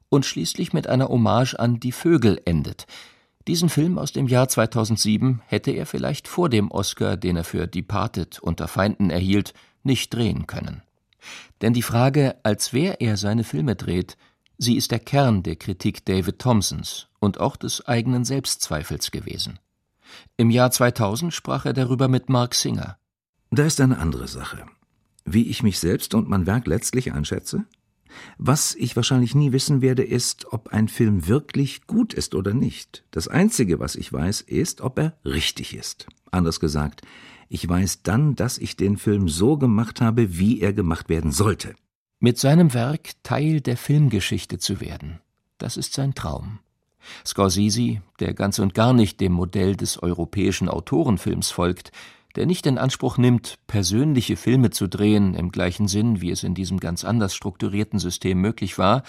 und 0.10 0.26
schließlich 0.26 0.74
mit 0.74 0.88
einer 0.88 1.10
Hommage 1.10 1.56
an 1.56 1.80
Die 1.80 1.92
Vögel 1.92 2.42
endet. 2.46 2.88
Diesen 3.48 3.70
Film 3.70 3.98
aus 3.98 4.12
dem 4.12 4.28
Jahr 4.28 4.48
2007 4.48 5.42
hätte 5.48 5.72
er 5.72 5.86
vielleicht 5.86 6.28
vor 6.28 6.50
dem 6.50 6.70
Oscar, 6.72 7.18
den 7.18 7.38
er 7.38 7.44
für 7.44 7.68
Departed 7.68 8.40
unter 8.40 8.68
Feinden 8.68 9.10
erhielt, 9.10 9.54
nicht 9.84 10.14
drehen 10.14 10.46
können. 10.46 10.84
Denn 11.62 11.74
die 11.74 11.82
Frage, 11.82 12.36
als 12.44 12.74
wer 12.74 13.02
er 13.02 13.18
seine 13.18 13.44
Filme 13.44 13.76
dreht, 13.76 14.18
Sie 14.62 14.76
ist 14.76 14.92
der 14.92 15.00
Kern 15.00 15.42
der 15.42 15.56
Kritik 15.56 16.04
David 16.04 16.40
Thompsons 16.40 17.08
und 17.20 17.40
auch 17.40 17.56
des 17.56 17.88
eigenen 17.88 18.26
Selbstzweifels 18.26 19.10
gewesen. 19.10 19.58
Im 20.36 20.50
Jahr 20.50 20.70
2000 20.70 21.34
sprach 21.34 21.66
er 21.66 21.72
darüber 21.72 22.10
mit 22.10 22.28
Mark 22.28 22.54
Singer. 22.54 22.98
Da 23.52 23.64
ist 23.64 23.80
eine 23.80 24.00
andere 24.00 24.28
Sache. 24.28 24.66
Wie 25.24 25.48
ich 25.48 25.64
mich 25.64 25.80
selbst 25.80 26.14
und 26.14 26.28
mein 26.28 26.46
Werk 26.46 26.68
letztlich 26.68 27.14
einschätze? 27.14 27.64
Was 28.38 28.76
ich 28.76 28.98
wahrscheinlich 28.98 29.34
nie 29.34 29.54
wissen 29.54 29.82
werde, 29.82 30.04
ist, 30.04 30.52
ob 30.52 30.74
ein 30.74 30.90
Film 30.90 31.26
wirklich 31.28 31.88
gut 31.88 32.14
ist 32.14 32.36
oder 32.36 32.54
nicht. 32.54 33.06
Das 33.12 33.30
Einzige, 33.30 33.80
was 33.80 33.96
ich 33.96 34.12
weiß, 34.12 34.42
ist, 34.42 34.82
ob 34.82 35.00
er 35.00 35.18
richtig 35.24 35.74
ist. 35.74 36.08
Anders 36.32 36.60
gesagt, 36.60 37.02
ich 37.48 37.68
weiß 37.68 38.04
dann, 38.04 38.36
dass 38.36 38.58
ich 38.58 38.76
den 38.76 38.98
Film 38.98 39.30
so 39.30 39.58
gemacht 39.58 40.02
habe, 40.02 40.38
wie 40.38 40.60
er 40.60 40.74
gemacht 40.74 41.08
werden 41.08 41.32
sollte. 41.32 41.76
Mit 42.22 42.38
seinem 42.38 42.74
Werk 42.74 43.12
Teil 43.24 43.62
der 43.62 43.78
Filmgeschichte 43.78 44.58
zu 44.58 44.82
werden, 44.82 45.22
das 45.58 45.78
ist 45.78 45.94
sein 45.94 46.16
Traum. 46.16 46.60
Scorsese, 47.26 48.02
der 48.20 48.34
ganz 48.34 48.60
und 48.60 48.74
gar 48.74 48.92
nicht 48.92 49.22
dem 49.22 49.32
Modell 49.32 49.78
des 49.78 50.04
europäischen 50.04 50.68
Autorenfilms 50.68 51.50
folgt, 51.50 51.94
der 52.36 52.46
nicht 52.46 52.66
in 52.66 52.78
Anspruch 52.78 53.18
nimmt, 53.18 53.58
persönliche 53.68 54.36
Filme 54.36 54.70
zu 54.70 54.90
drehen, 54.90 55.34
im 55.34 55.50
gleichen 55.50 55.88
Sinn, 55.88 56.20
wie 56.20 56.30
es 56.30 56.44
in 56.44 56.56
diesem 56.56 56.82
ganz 56.82 57.06
anders 57.06 57.34
strukturierten 57.34 58.00
System 58.00 58.42
möglich 58.42 58.78
war, 58.78 59.04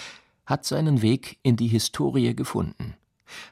hat 0.46 0.64
seinen 0.64 1.02
Weg 1.02 1.38
in 1.42 1.56
die 1.56 1.66
Historie 1.66 2.36
gefunden. 2.36 2.94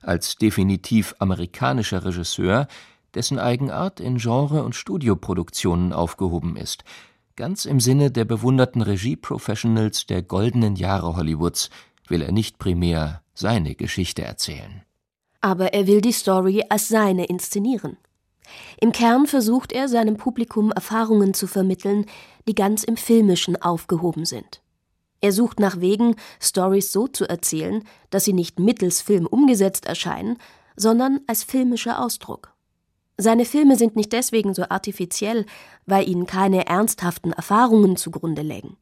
Als 0.02 0.36
definitiv 0.36 1.16
amerikanischer 1.18 2.04
Regisseur, 2.04 2.68
dessen 3.14 3.40
Eigenart 3.40 3.98
in 3.98 4.18
Genre- 4.18 4.62
und 4.62 4.76
Studioproduktionen 4.76 5.92
aufgehoben 5.92 6.56
ist, 6.56 6.84
Ganz 7.38 7.66
im 7.66 7.78
Sinne 7.78 8.10
der 8.10 8.24
bewunderten 8.24 8.82
Regie-Professionals 8.82 10.06
der 10.06 10.22
goldenen 10.22 10.74
Jahre 10.74 11.16
Hollywoods 11.16 11.70
will 12.08 12.20
er 12.20 12.32
nicht 12.32 12.58
primär 12.58 13.22
seine 13.32 13.76
Geschichte 13.76 14.22
erzählen. 14.22 14.82
Aber 15.40 15.72
er 15.72 15.86
will 15.86 16.00
die 16.00 16.10
Story 16.10 16.64
als 16.68 16.88
seine 16.88 17.26
inszenieren. 17.26 17.96
Im 18.80 18.90
Kern 18.90 19.28
versucht 19.28 19.70
er, 19.70 19.88
seinem 19.88 20.16
Publikum 20.16 20.72
Erfahrungen 20.72 21.32
zu 21.32 21.46
vermitteln, 21.46 22.06
die 22.48 22.56
ganz 22.56 22.82
im 22.82 22.96
Filmischen 22.96 23.54
aufgehoben 23.62 24.24
sind. 24.24 24.60
Er 25.20 25.30
sucht 25.30 25.60
nach 25.60 25.78
Wegen, 25.78 26.16
Stories 26.40 26.90
so 26.90 27.06
zu 27.06 27.24
erzählen, 27.28 27.84
dass 28.10 28.24
sie 28.24 28.32
nicht 28.32 28.58
mittels 28.58 29.00
Film 29.00 29.28
umgesetzt 29.28 29.86
erscheinen, 29.86 30.38
sondern 30.74 31.20
als 31.28 31.44
filmischer 31.44 32.04
Ausdruck. 32.04 32.57
Seine 33.20 33.44
Filme 33.44 33.76
sind 33.76 33.96
nicht 33.96 34.12
deswegen 34.12 34.54
so 34.54 34.62
artifiziell, 34.68 35.44
weil 35.86 36.08
ihnen 36.08 36.26
keine 36.26 36.66
ernsthaften 36.66 37.32
Erfahrungen 37.32 37.96
zugrunde 37.96 38.42
lägen. 38.42 38.76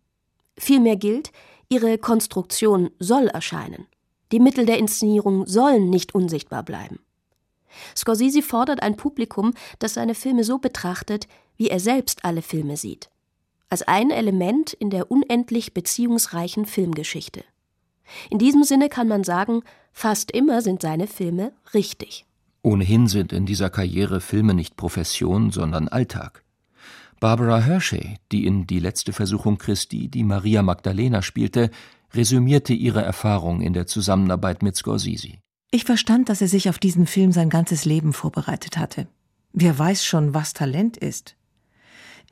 Vielmehr 0.58 0.96
gilt, 0.96 1.32
ihre 1.70 1.96
Konstruktion 1.96 2.90
soll 2.98 3.28
erscheinen. 3.28 3.86
Die 4.32 4.40
Mittel 4.40 4.66
der 4.66 4.76
Inszenierung 4.76 5.46
sollen 5.46 5.88
nicht 5.88 6.14
unsichtbar 6.14 6.62
bleiben. 6.62 7.00
Scorsese 7.96 8.42
fordert 8.42 8.82
ein 8.82 8.96
Publikum, 8.96 9.54
das 9.78 9.94
seine 9.94 10.14
Filme 10.14 10.44
so 10.44 10.58
betrachtet, 10.58 11.28
wie 11.56 11.68
er 11.68 11.80
selbst 11.80 12.24
alle 12.24 12.42
Filme 12.42 12.76
sieht. 12.76 13.08
Als 13.70 13.82
ein 13.82 14.10
Element 14.10 14.74
in 14.74 14.90
der 14.90 15.10
unendlich 15.10 15.72
beziehungsreichen 15.72 16.66
Filmgeschichte. 16.66 17.42
In 18.28 18.38
diesem 18.38 18.64
Sinne 18.64 18.90
kann 18.90 19.08
man 19.08 19.24
sagen, 19.24 19.62
fast 19.92 20.30
immer 20.30 20.60
sind 20.60 20.82
seine 20.82 21.06
Filme 21.06 21.52
richtig. 21.72 22.25
Ohnehin 22.66 23.06
sind 23.06 23.32
in 23.32 23.46
dieser 23.46 23.70
Karriere 23.70 24.20
Filme 24.20 24.52
nicht 24.52 24.76
Profession, 24.76 25.52
sondern 25.52 25.86
Alltag. 25.86 26.42
Barbara 27.20 27.60
Hershey, 27.60 28.16
die 28.32 28.44
in 28.44 28.66
Die 28.66 28.80
letzte 28.80 29.12
Versuchung 29.12 29.56
Christi 29.56 30.08
die 30.08 30.24
Maria 30.24 30.64
Magdalena 30.64 31.22
spielte, 31.22 31.70
resümierte 32.12 32.72
ihre 32.72 33.02
Erfahrung 33.02 33.60
in 33.60 33.72
der 33.72 33.86
Zusammenarbeit 33.86 34.64
mit 34.64 34.74
Scorsese. 34.74 35.34
Ich 35.70 35.84
verstand, 35.84 36.28
dass 36.28 36.42
er 36.42 36.48
sich 36.48 36.68
auf 36.68 36.80
diesen 36.80 37.06
Film 37.06 37.30
sein 37.30 37.50
ganzes 37.50 37.84
Leben 37.84 38.12
vorbereitet 38.12 38.78
hatte. 38.78 39.06
Wer 39.52 39.78
weiß 39.78 40.04
schon, 40.04 40.34
was 40.34 40.52
Talent 40.52 40.96
ist. 40.96 41.36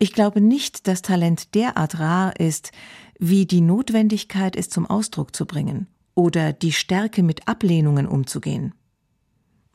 Ich 0.01 0.15
glaube 0.15 0.41
nicht, 0.41 0.89
dass 0.89 1.03
Talent 1.03 1.55
derart 1.55 2.01
rar 2.01 2.41
ist, 2.41 2.73
wie 3.21 3.47
die 3.47 3.61
Notwendigkeit, 3.61 4.57
es 4.57 4.69
zum 4.69 4.87
Ausdruck 4.87 5.37
zu 5.37 5.47
bringen 5.47 5.87
oder 6.17 6.53
die 6.53 6.73
Stärke 6.73 7.23
mit 7.23 7.47
Ablehnungen 7.47 8.09
umzugehen. 8.09 8.75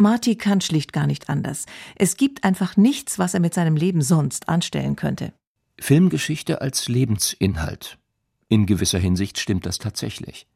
Marty 0.01 0.37
kann 0.37 0.61
schlicht 0.61 0.93
gar 0.93 1.07
nicht 1.07 1.29
anders. 1.29 1.65
Es 1.95 2.15
gibt 2.15 2.45
einfach 2.45 2.77
nichts, 2.77 3.19
was 3.19 3.33
er 3.33 3.41
mit 3.41 3.53
seinem 3.53 3.75
Leben 3.75 4.01
sonst 4.01 4.47
anstellen 4.47 4.95
könnte. 4.95 5.33
Filmgeschichte 5.77 6.61
als 6.61 6.87
Lebensinhalt. 6.87 7.97
In 8.47 8.65
gewisser 8.65 8.97
Hinsicht 8.97 9.37
stimmt 9.39 9.65
das 9.65 9.77
tatsächlich. 9.77 10.47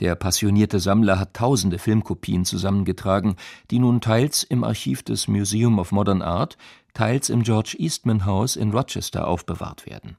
Der 0.00 0.16
passionierte 0.16 0.80
Sammler 0.80 1.18
hat 1.18 1.34
tausende 1.34 1.78
Filmkopien 1.78 2.44
zusammengetragen, 2.44 3.36
die 3.70 3.78
nun 3.78 4.00
teils 4.00 4.42
im 4.42 4.64
Archiv 4.64 5.04
des 5.04 5.28
Museum 5.28 5.78
of 5.78 5.92
Modern 5.92 6.22
Art, 6.22 6.56
teils 6.92 7.30
im 7.30 7.44
George 7.44 7.76
Eastman 7.78 8.24
House 8.24 8.56
in 8.56 8.72
Rochester 8.72 9.28
aufbewahrt 9.28 9.86
werden. 9.86 10.16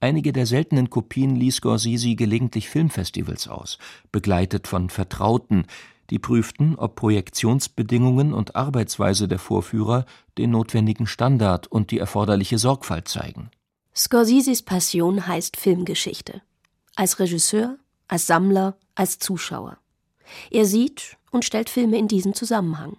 Einige 0.00 0.32
der 0.32 0.46
seltenen 0.46 0.90
Kopien 0.90 1.36
ließ 1.36 1.56
Scorsese 1.56 2.14
gelegentlich 2.14 2.68
Filmfestivals 2.68 3.48
aus, 3.48 3.78
begleitet 4.12 4.68
von 4.68 4.90
Vertrauten, 4.90 5.66
die 6.10 6.18
prüften, 6.18 6.76
ob 6.76 6.96
Projektionsbedingungen 6.96 8.32
und 8.32 8.56
Arbeitsweise 8.56 9.28
der 9.28 9.38
Vorführer 9.38 10.06
den 10.38 10.50
notwendigen 10.50 11.06
Standard 11.06 11.66
und 11.66 11.90
die 11.90 11.98
erforderliche 11.98 12.58
Sorgfalt 12.58 13.08
zeigen. 13.08 13.50
Scorseses 13.94 14.62
Passion 14.62 15.26
heißt 15.26 15.56
Filmgeschichte. 15.56 16.42
Als 16.94 17.18
Regisseur, 17.18 17.78
als 18.08 18.26
Sammler, 18.26 18.76
als 18.94 19.18
Zuschauer. 19.18 19.78
Er 20.50 20.66
sieht 20.66 21.16
und 21.30 21.44
stellt 21.44 21.70
Filme 21.70 21.98
in 21.98 22.08
diesem 22.08 22.34
Zusammenhang. 22.34 22.96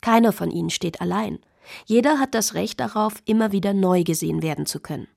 Keiner 0.00 0.32
von 0.32 0.50
ihnen 0.50 0.70
steht 0.70 1.00
allein. 1.00 1.38
Jeder 1.84 2.18
hat 2.18 2.34
das 2.34 2.54
Recht 2.54 2.78
darauf, 2.78 3.14
immer 3.24 3.52
wieder 3.52 3.74
neu 3.74 4.04
gesehen 4.04 4.42
werden 4.42 4.66
zu 4.66 4.80
können. 4.80 5.08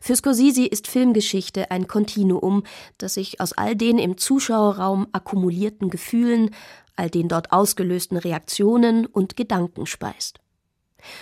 Für 0.00 0.16
Scorsese 0.16 0.66
ist 0.66 0.86
Filmgeschichte 0.86 1.70
ein 1.70 1.88
Kontinuum, 1.88 2.64
das 2.98 3.14
sich 3.14 3.40
aus 3.40 3.52
all 3.52 3.76
den 3.76 3.98
im 3.98 4.18
Zuschauerraum 4.18 5.06
akkumulierten 5.12 5.90
Gefühlen, 5.90 6.50
all 6.96 7.10
den 7.10 7.28
dort 7.28 7.52
ausgelösten 7.52 8.16
Reaktionen 8.16 9.06
und 9.06 9.36
Gedanken 9.36 9.86
speist. 9.86 10.38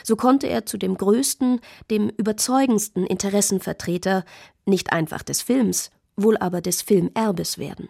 So 0.04 0.16
konnte 0.16 0.46
er 0.46 0.66
zu 0.66 0.76
dem 0.76 0.96
größten, 0.96 1.60
dem 1.90 2.10
überzeugendsten 2.10 3.06
Interessenvertreter 3.06 4.24
nicht 4.66 4.92
einfach 4.92 5.22
des 5.22 5.42
Films, 5.42 5.90
wohl 6.16 6.36
aber 6.36 6.60
des 6.60 6.82
Filmerbes 6.82 7.58
werden. 7.58 7.88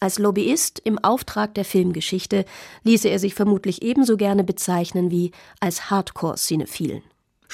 Als 0.00 0.18
Lobbyist 0.18 0.80
im 0.84 0.98
Auftrag 0.98 1.54
der 1.54 1.64
Filmgeschichte 1.64 2.44
ließe 2.82 3.08
er 3.08 3.18
sich 3.18 3.34
vermutlich 3.34 3.82
ebenso 3.82 4.16
gerne 4.16 4.44
bezeichnen 4.44 5.10
wie 5.10 5.30
als 5.60 5.88
Hardcore-Cinephilen. 5.88 7.02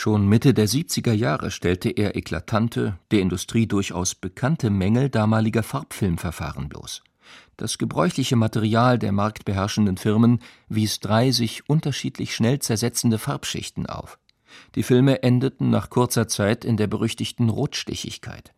Schon 0.02 0.26
Mitte 0.26 0.54
der 0.54 0.66
70er 0.66 1.12
Jahre 1.12 1.50
stellte 1.50 1.90
er 1.90 2.16
eklatante, 2.16 2.98
der 3.10 3.20
Industrie 3.20 3.66
durchaus 3.66 4.14
bekannte 4.14 4.70
Mängel 4.70 5.10
damaliger 5.10 5.62
Farbfilmverfahren 5.62 6.70
bloß. 6.70 7.02
Das 7.58 7.76
gebräuchliche 7.76 8.34
Material 8.34 8.98
der 8.98 9.12
marktbeherrschenden 9.12 9.98
Firmen 9.98 10.40
wies 10.70 11.00
drei 11.00 11.32
sich 11.32 11.68
unterschiedlich 11.68 12.34
schnell 12.34 12.60
zersetzende 12.60 13.18
Farbschichten 13.18 13.84
auf. 13.84 14.18
Die 14.74 14.84
Filme 14.84 15.22
endeten 15.22 15.68
nach 15.68 15.90
kurzer 15.90 16.28
Zeit 16.28 16.64
in 16.64 16.78
der 16.78 16.86
berüchtigten 16.86 17.50
Rotstichigkeit. 17.50 18.54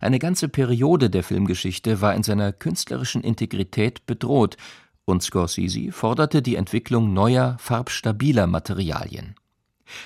Eine 0.00 0.18
ganze 0.18 0.48
Periode 0.48 1.10
der 1.10 1.24
Filmgeschichte 1.24 2.00
war 2.00 2.14
in 2.14 2.22
seiner 2.22 2.54
künstlerischen 2.54 3.20
Integrität 3.20 4.06
bedroht, 4.06 4.56
und 5.04 5.22
Scorsese 5.22 5.92
forderte 5.92 6.40
die 6.40 6.56
Entwicklung 6.56 7.12
neuer, 7.12 7.58
farbstabiler 7.60 8.46
Materialien. 8.46 9.34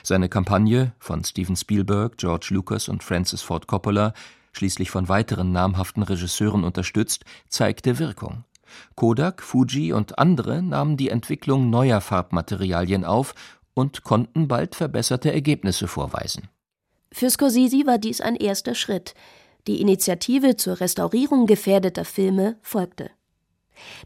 Seine 0.02 0.28
Kampagne, 0.28 0.92
von 0.98 1.24
Steven 1.24 1.56
Spielberg, 1.56 2.16
George 2.18 2.48
Lucas 2.50 2.88
und 2.88 3.02
Francis 3.02 3.42
Ford 3.42 3.66
Coppola, 3.66 4.12
schließlich 4.52 4.90
von 4.90 5.08
weiteren 5.08 5.52
namhaften 5.52 6.02
Regisseuren 6.02 6.64
unterstützt, 6.64 7.24
zeigte 7.48 7.98
Wirkung. 7.98 8.44
Kodak, 8.96 9.42
Fuji 9.42 9.92
und 9.92 10.18
andere 10.18 10.62
nahmen 10.62 10.96
die 10.96 11.08
Entwicklung 11.08 11.70
neuer 11.70 12.00
Farbmaterialien 12.00 13.04
auf 13.04 13.34
und 13.74 14.02
konnten 14.02 14.48
bald 14.48 14.74
verbesserte 14.74 15.32
Ergebnisse 15.32 15.88
vorweisen. 15.88 16.48
Für 17.12 17.30
Scorsese 17.30 17.86
war 17.86 17.98
dies 17.98 18.20
ein 18.20 18.36
erster 18.36 18.74
Schritt. 18.74 19.14
Die 19.66 19.80
Initiative 19.80 20.56
zur 20.56 20.80
Restaurierung 20.80 21.46
gefährdeter 21.46 22.04
Filme 22.04 22.56
folgte. 22.62 23.10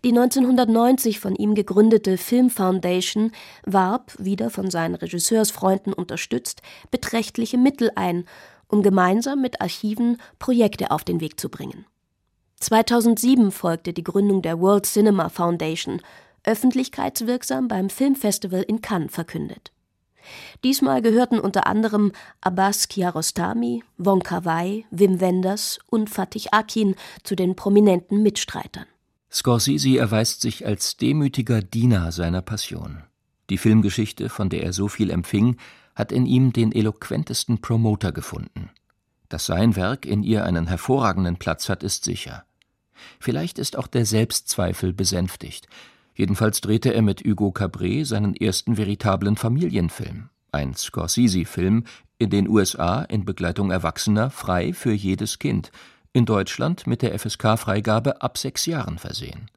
Die 0.05 0.11
1990 0.11 1.21
von 1.21 1.35
ihm 1.35 1.55
gegründete 1.55 2.19
Film 2.19 2.51
Foundation 2.51 3.33
warb, 3.65 4.13
wieder 4.19 4.51
von 4.51 4.71
seinen 4.71 4.95
Regisseursfreunden 4.95 5.93
unterstützt, 5.93 6.63
beträchtliche 6.91 7.59
Mittel 7.59 7.91
ein, 7.95 8.25
um 8.69 8.83
gemeinsam 8.83 9.41
mit 9.41 9.61
Archiven 9.61 10.19
Projekte 10.39 10.91
auf 10.91 11.05
den 11.05 11.21
Weg 11.21 11.39
zu 11.39 11.49
bringen. 11.49 11.87
2007 12.61 13.51
folgte 13.51 13.93
die 13.93 14.05
Gründung 14.05 14.41
der 14.41 14.61
World 14.61 14.87
Cinema 14.87 15.29
Foundation, 15.29 16.01
öffentlichkeitswirksam 16.45 17.69
beim 17.69 17.91
Filmfestival 17.91 18.63
in 18.63 18.81
Cannes 18.81 19.13
verkündet. 19.13 19.73
Diesmal 20.63 21.03
gehörten 21.03 21.41
unter 21.41 21.67
anderem 21.67 22.13
Abbas 22.41 22.89
Kiarostami, 22.89 23.83
Wong 23.99 24.21
Kar-wai, 24.21 24.85
Wim 24.91 25.21
Wenders 25.21 25.79
und 25.91 26.11
Fatih 26.11 26.49
Akin 26.53 26.95
zu 27.25 27.35
den 27.35 27.57
prominenten 27.57 28.23
Mitstreitern. 28.23 28.87
Scorsese 29.33 29.97
erweist 29.97 30.43
sich 30.43 30.67
als 30.67 30.99
demütiger 30.99 31.63
Diener 31.63 32.13
seiner 32.13 32.43
Passion. 32.43 33.03
Die 33.49 33.57
Filmgeschichte, 33.57 34.29
von 34.29 34.51
der 34.51 34.63
er 34.63 34.73
so 34.73 34.89
viel 34.89 35.11
empfing, 35.11 35.57
hat 35.95 36.13
in 36.13 36.27
ihm 36.27 36.53
den 36.53 36.73
eloquentesten 36.73 37.61
Promoter 37.61 38.13
gefunden. 38.13 38.71
Dass 39.29 39.47
sein 39.47 39.75
Werk 39.75 40.05
in 40.05 40.23
ihr 40.23 40.45
einen 40.45 40.67
hervorragenden 40.67 41.37
Platz 41.39 41.71
hat, 41.71 41.83
ist 41.83 42.05
sicher. 42.05 42.45
Vielleicht 43.19 43.59
ist 43.59 43.77
auch 43.79 43.87
der 43.87 44.05
Selbstzweifel 44.05 44.93
besänftigt. 44.93 45.67
Jedenfalls 46.15 46.61
drehte 46.61 46.93
er 46.93 47.03
mit 47.03 47.25
Hugo 47.25 47.53
Cabret 47.53 48.07
seinen 48.07 48.37
ersten 48.37 48.77
veritablen 48.77 49.37
Familienfilm, 49.37 50.29
ein 50.53 50.75
Scorsese-Film, 50.75 51.85
in 52.19 52.31
den 52.31 52.49
USA 52.49 53.03
in 53.03 53.25
Begleitung 53.25 53.71
Erwachsener 53.71 54.31
frei 54.31 54.75
für 54.75 54.93
jedes 54.93 55.39
Kind, 55.39 55.73
in 56.13 56.27
Deutschland 56.27 56.87
mit 56.87 57.03
der 57.03 57.19
FSK-Freigabe 57.19 58.23
ab 58.23 58.39
sechs 58.39 58.67
Jahren 58.67 58.99
versehen. 58.99 59.51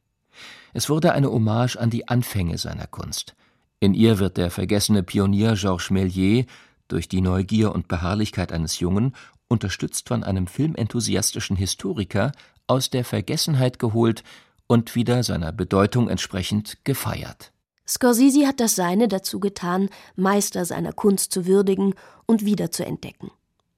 Es 0.73 0.89
wurde 0.89 1.13
eine 1.13 1.31
Hommage 1.31 1.77
an 1.77 1.89
die 1.89 2.07
Anfänge 2.07 2.57
seiner 2.57 2.87
Kunst. 2.87 3.35
In 3.79 3.93
ihr 3.93 4.19
wird 4.19 4.37
der 4.37 4.51
vergessene 4.51 5.03
Pionier 5.03 5.55
Georges 5.55 5.89
Méliès 5.89 6.45
durch 6.87 7.07
die 7.07 7.21
Neugier 7.21 7.73
und 7.73 7.87
Beharrlichkeit 7.87 8.51
eines 8.51 8.79
Jungen, 8.79 9.15
unterstützt 9.47 10.07
von 10.07 10.23
einem 10.23 10.47
filmenthusiastischen 10.47 11.55
Historiker, 11.55 12.31
aus 12.67 12.89
der 12.89 13.05
Vergessenheit 13.05 13.79
geholt 13.79 14.23
und 14.67 14.95
wieder 14.95 15.23
seiner 15.23 15.51
Bedeutung 15.51 16.09
entsprechend 16.09 16.83
gefeiert. 16.83 17.51
Scorsese 17.87 18.47
hat 18.47 18.59
das 18.59 18.75
Seine 18.75 19.07
dazu 19.07 19.39
getan, 19.39 19.89
Meister 20.15 20.65
seiner 20.65 20.91
Kunst 20.91 21.31
zu 21.31 21.45
würdigen 21.45 21.93
und 22.25 22.43
wiederzuentdecken. 22.43 23.29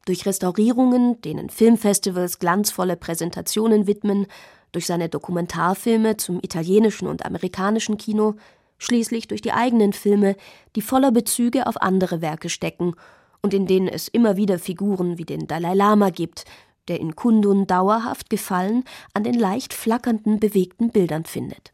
Durch 0.07 0.25
Restaurierungen, 0.25 1.19
denen 1.19 1.49
Filmfestivals 1.49 2.39
glanzvolle 2.39 2.95
Präsentationen 2.95 3.87
widmen, 3.87 4.25
durch 4.71 4.85
seine 4.85 5.09
Dokumentarfilme 5.09 6.15
zum 6.15 6.39
italienischen 6.41 7.09
und 7.09 7.25
amerikanischen 7.25 7.97
Kino, 7.97 8.35
schließlich 8.77 9.27
durch 9.27 9.41
die 9.41 9.51
eigenen 9.51 9.91
Filme, 9.91 10.37
die 10.77 10.81
voller 10.81 11.11
Bezüge 11.11 11.67
auf 11.67 11.81
andere 11.81 12.21
Werke 12.21 12.47
stecken 12.47 12.93
und 13.41 13.53
in 13.53 13.67
denen 13.67 13.89
es 13.89 14.07
immer 14.07 14.37
wieder 14.37 14.59
Figuren 14.59 15.17
wie 15.17 15.25
den 15.25 15.45
Dalai 15.45 15.73
Lama 15.73 16.09
gibt, 16.09 16.45
der 16.87 17.01
in 17.01 17.17
Kundun 17.17 17.67
dauerhaft 17.67 18.29
Gefallen 18.29 18.85
an 19.13 19.25
den 19.25 19.37
leicht 19.37 19.73
flackernden, 19.73 20.39
bewegten 20.39 20.89
Bildern 20.89 21.25
findet. 21.25 21.73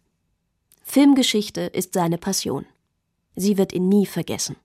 Filmgeschichte 0.82 1.62
ist 1.62 1.94
seine 1.94 2.18
Passion. 2.18 2.66
Sie 3.36 3.60
wird 3.60 3.74
ihn 3.74 3.90
nie 3.90 4.08
vergessen. 4.08 4.56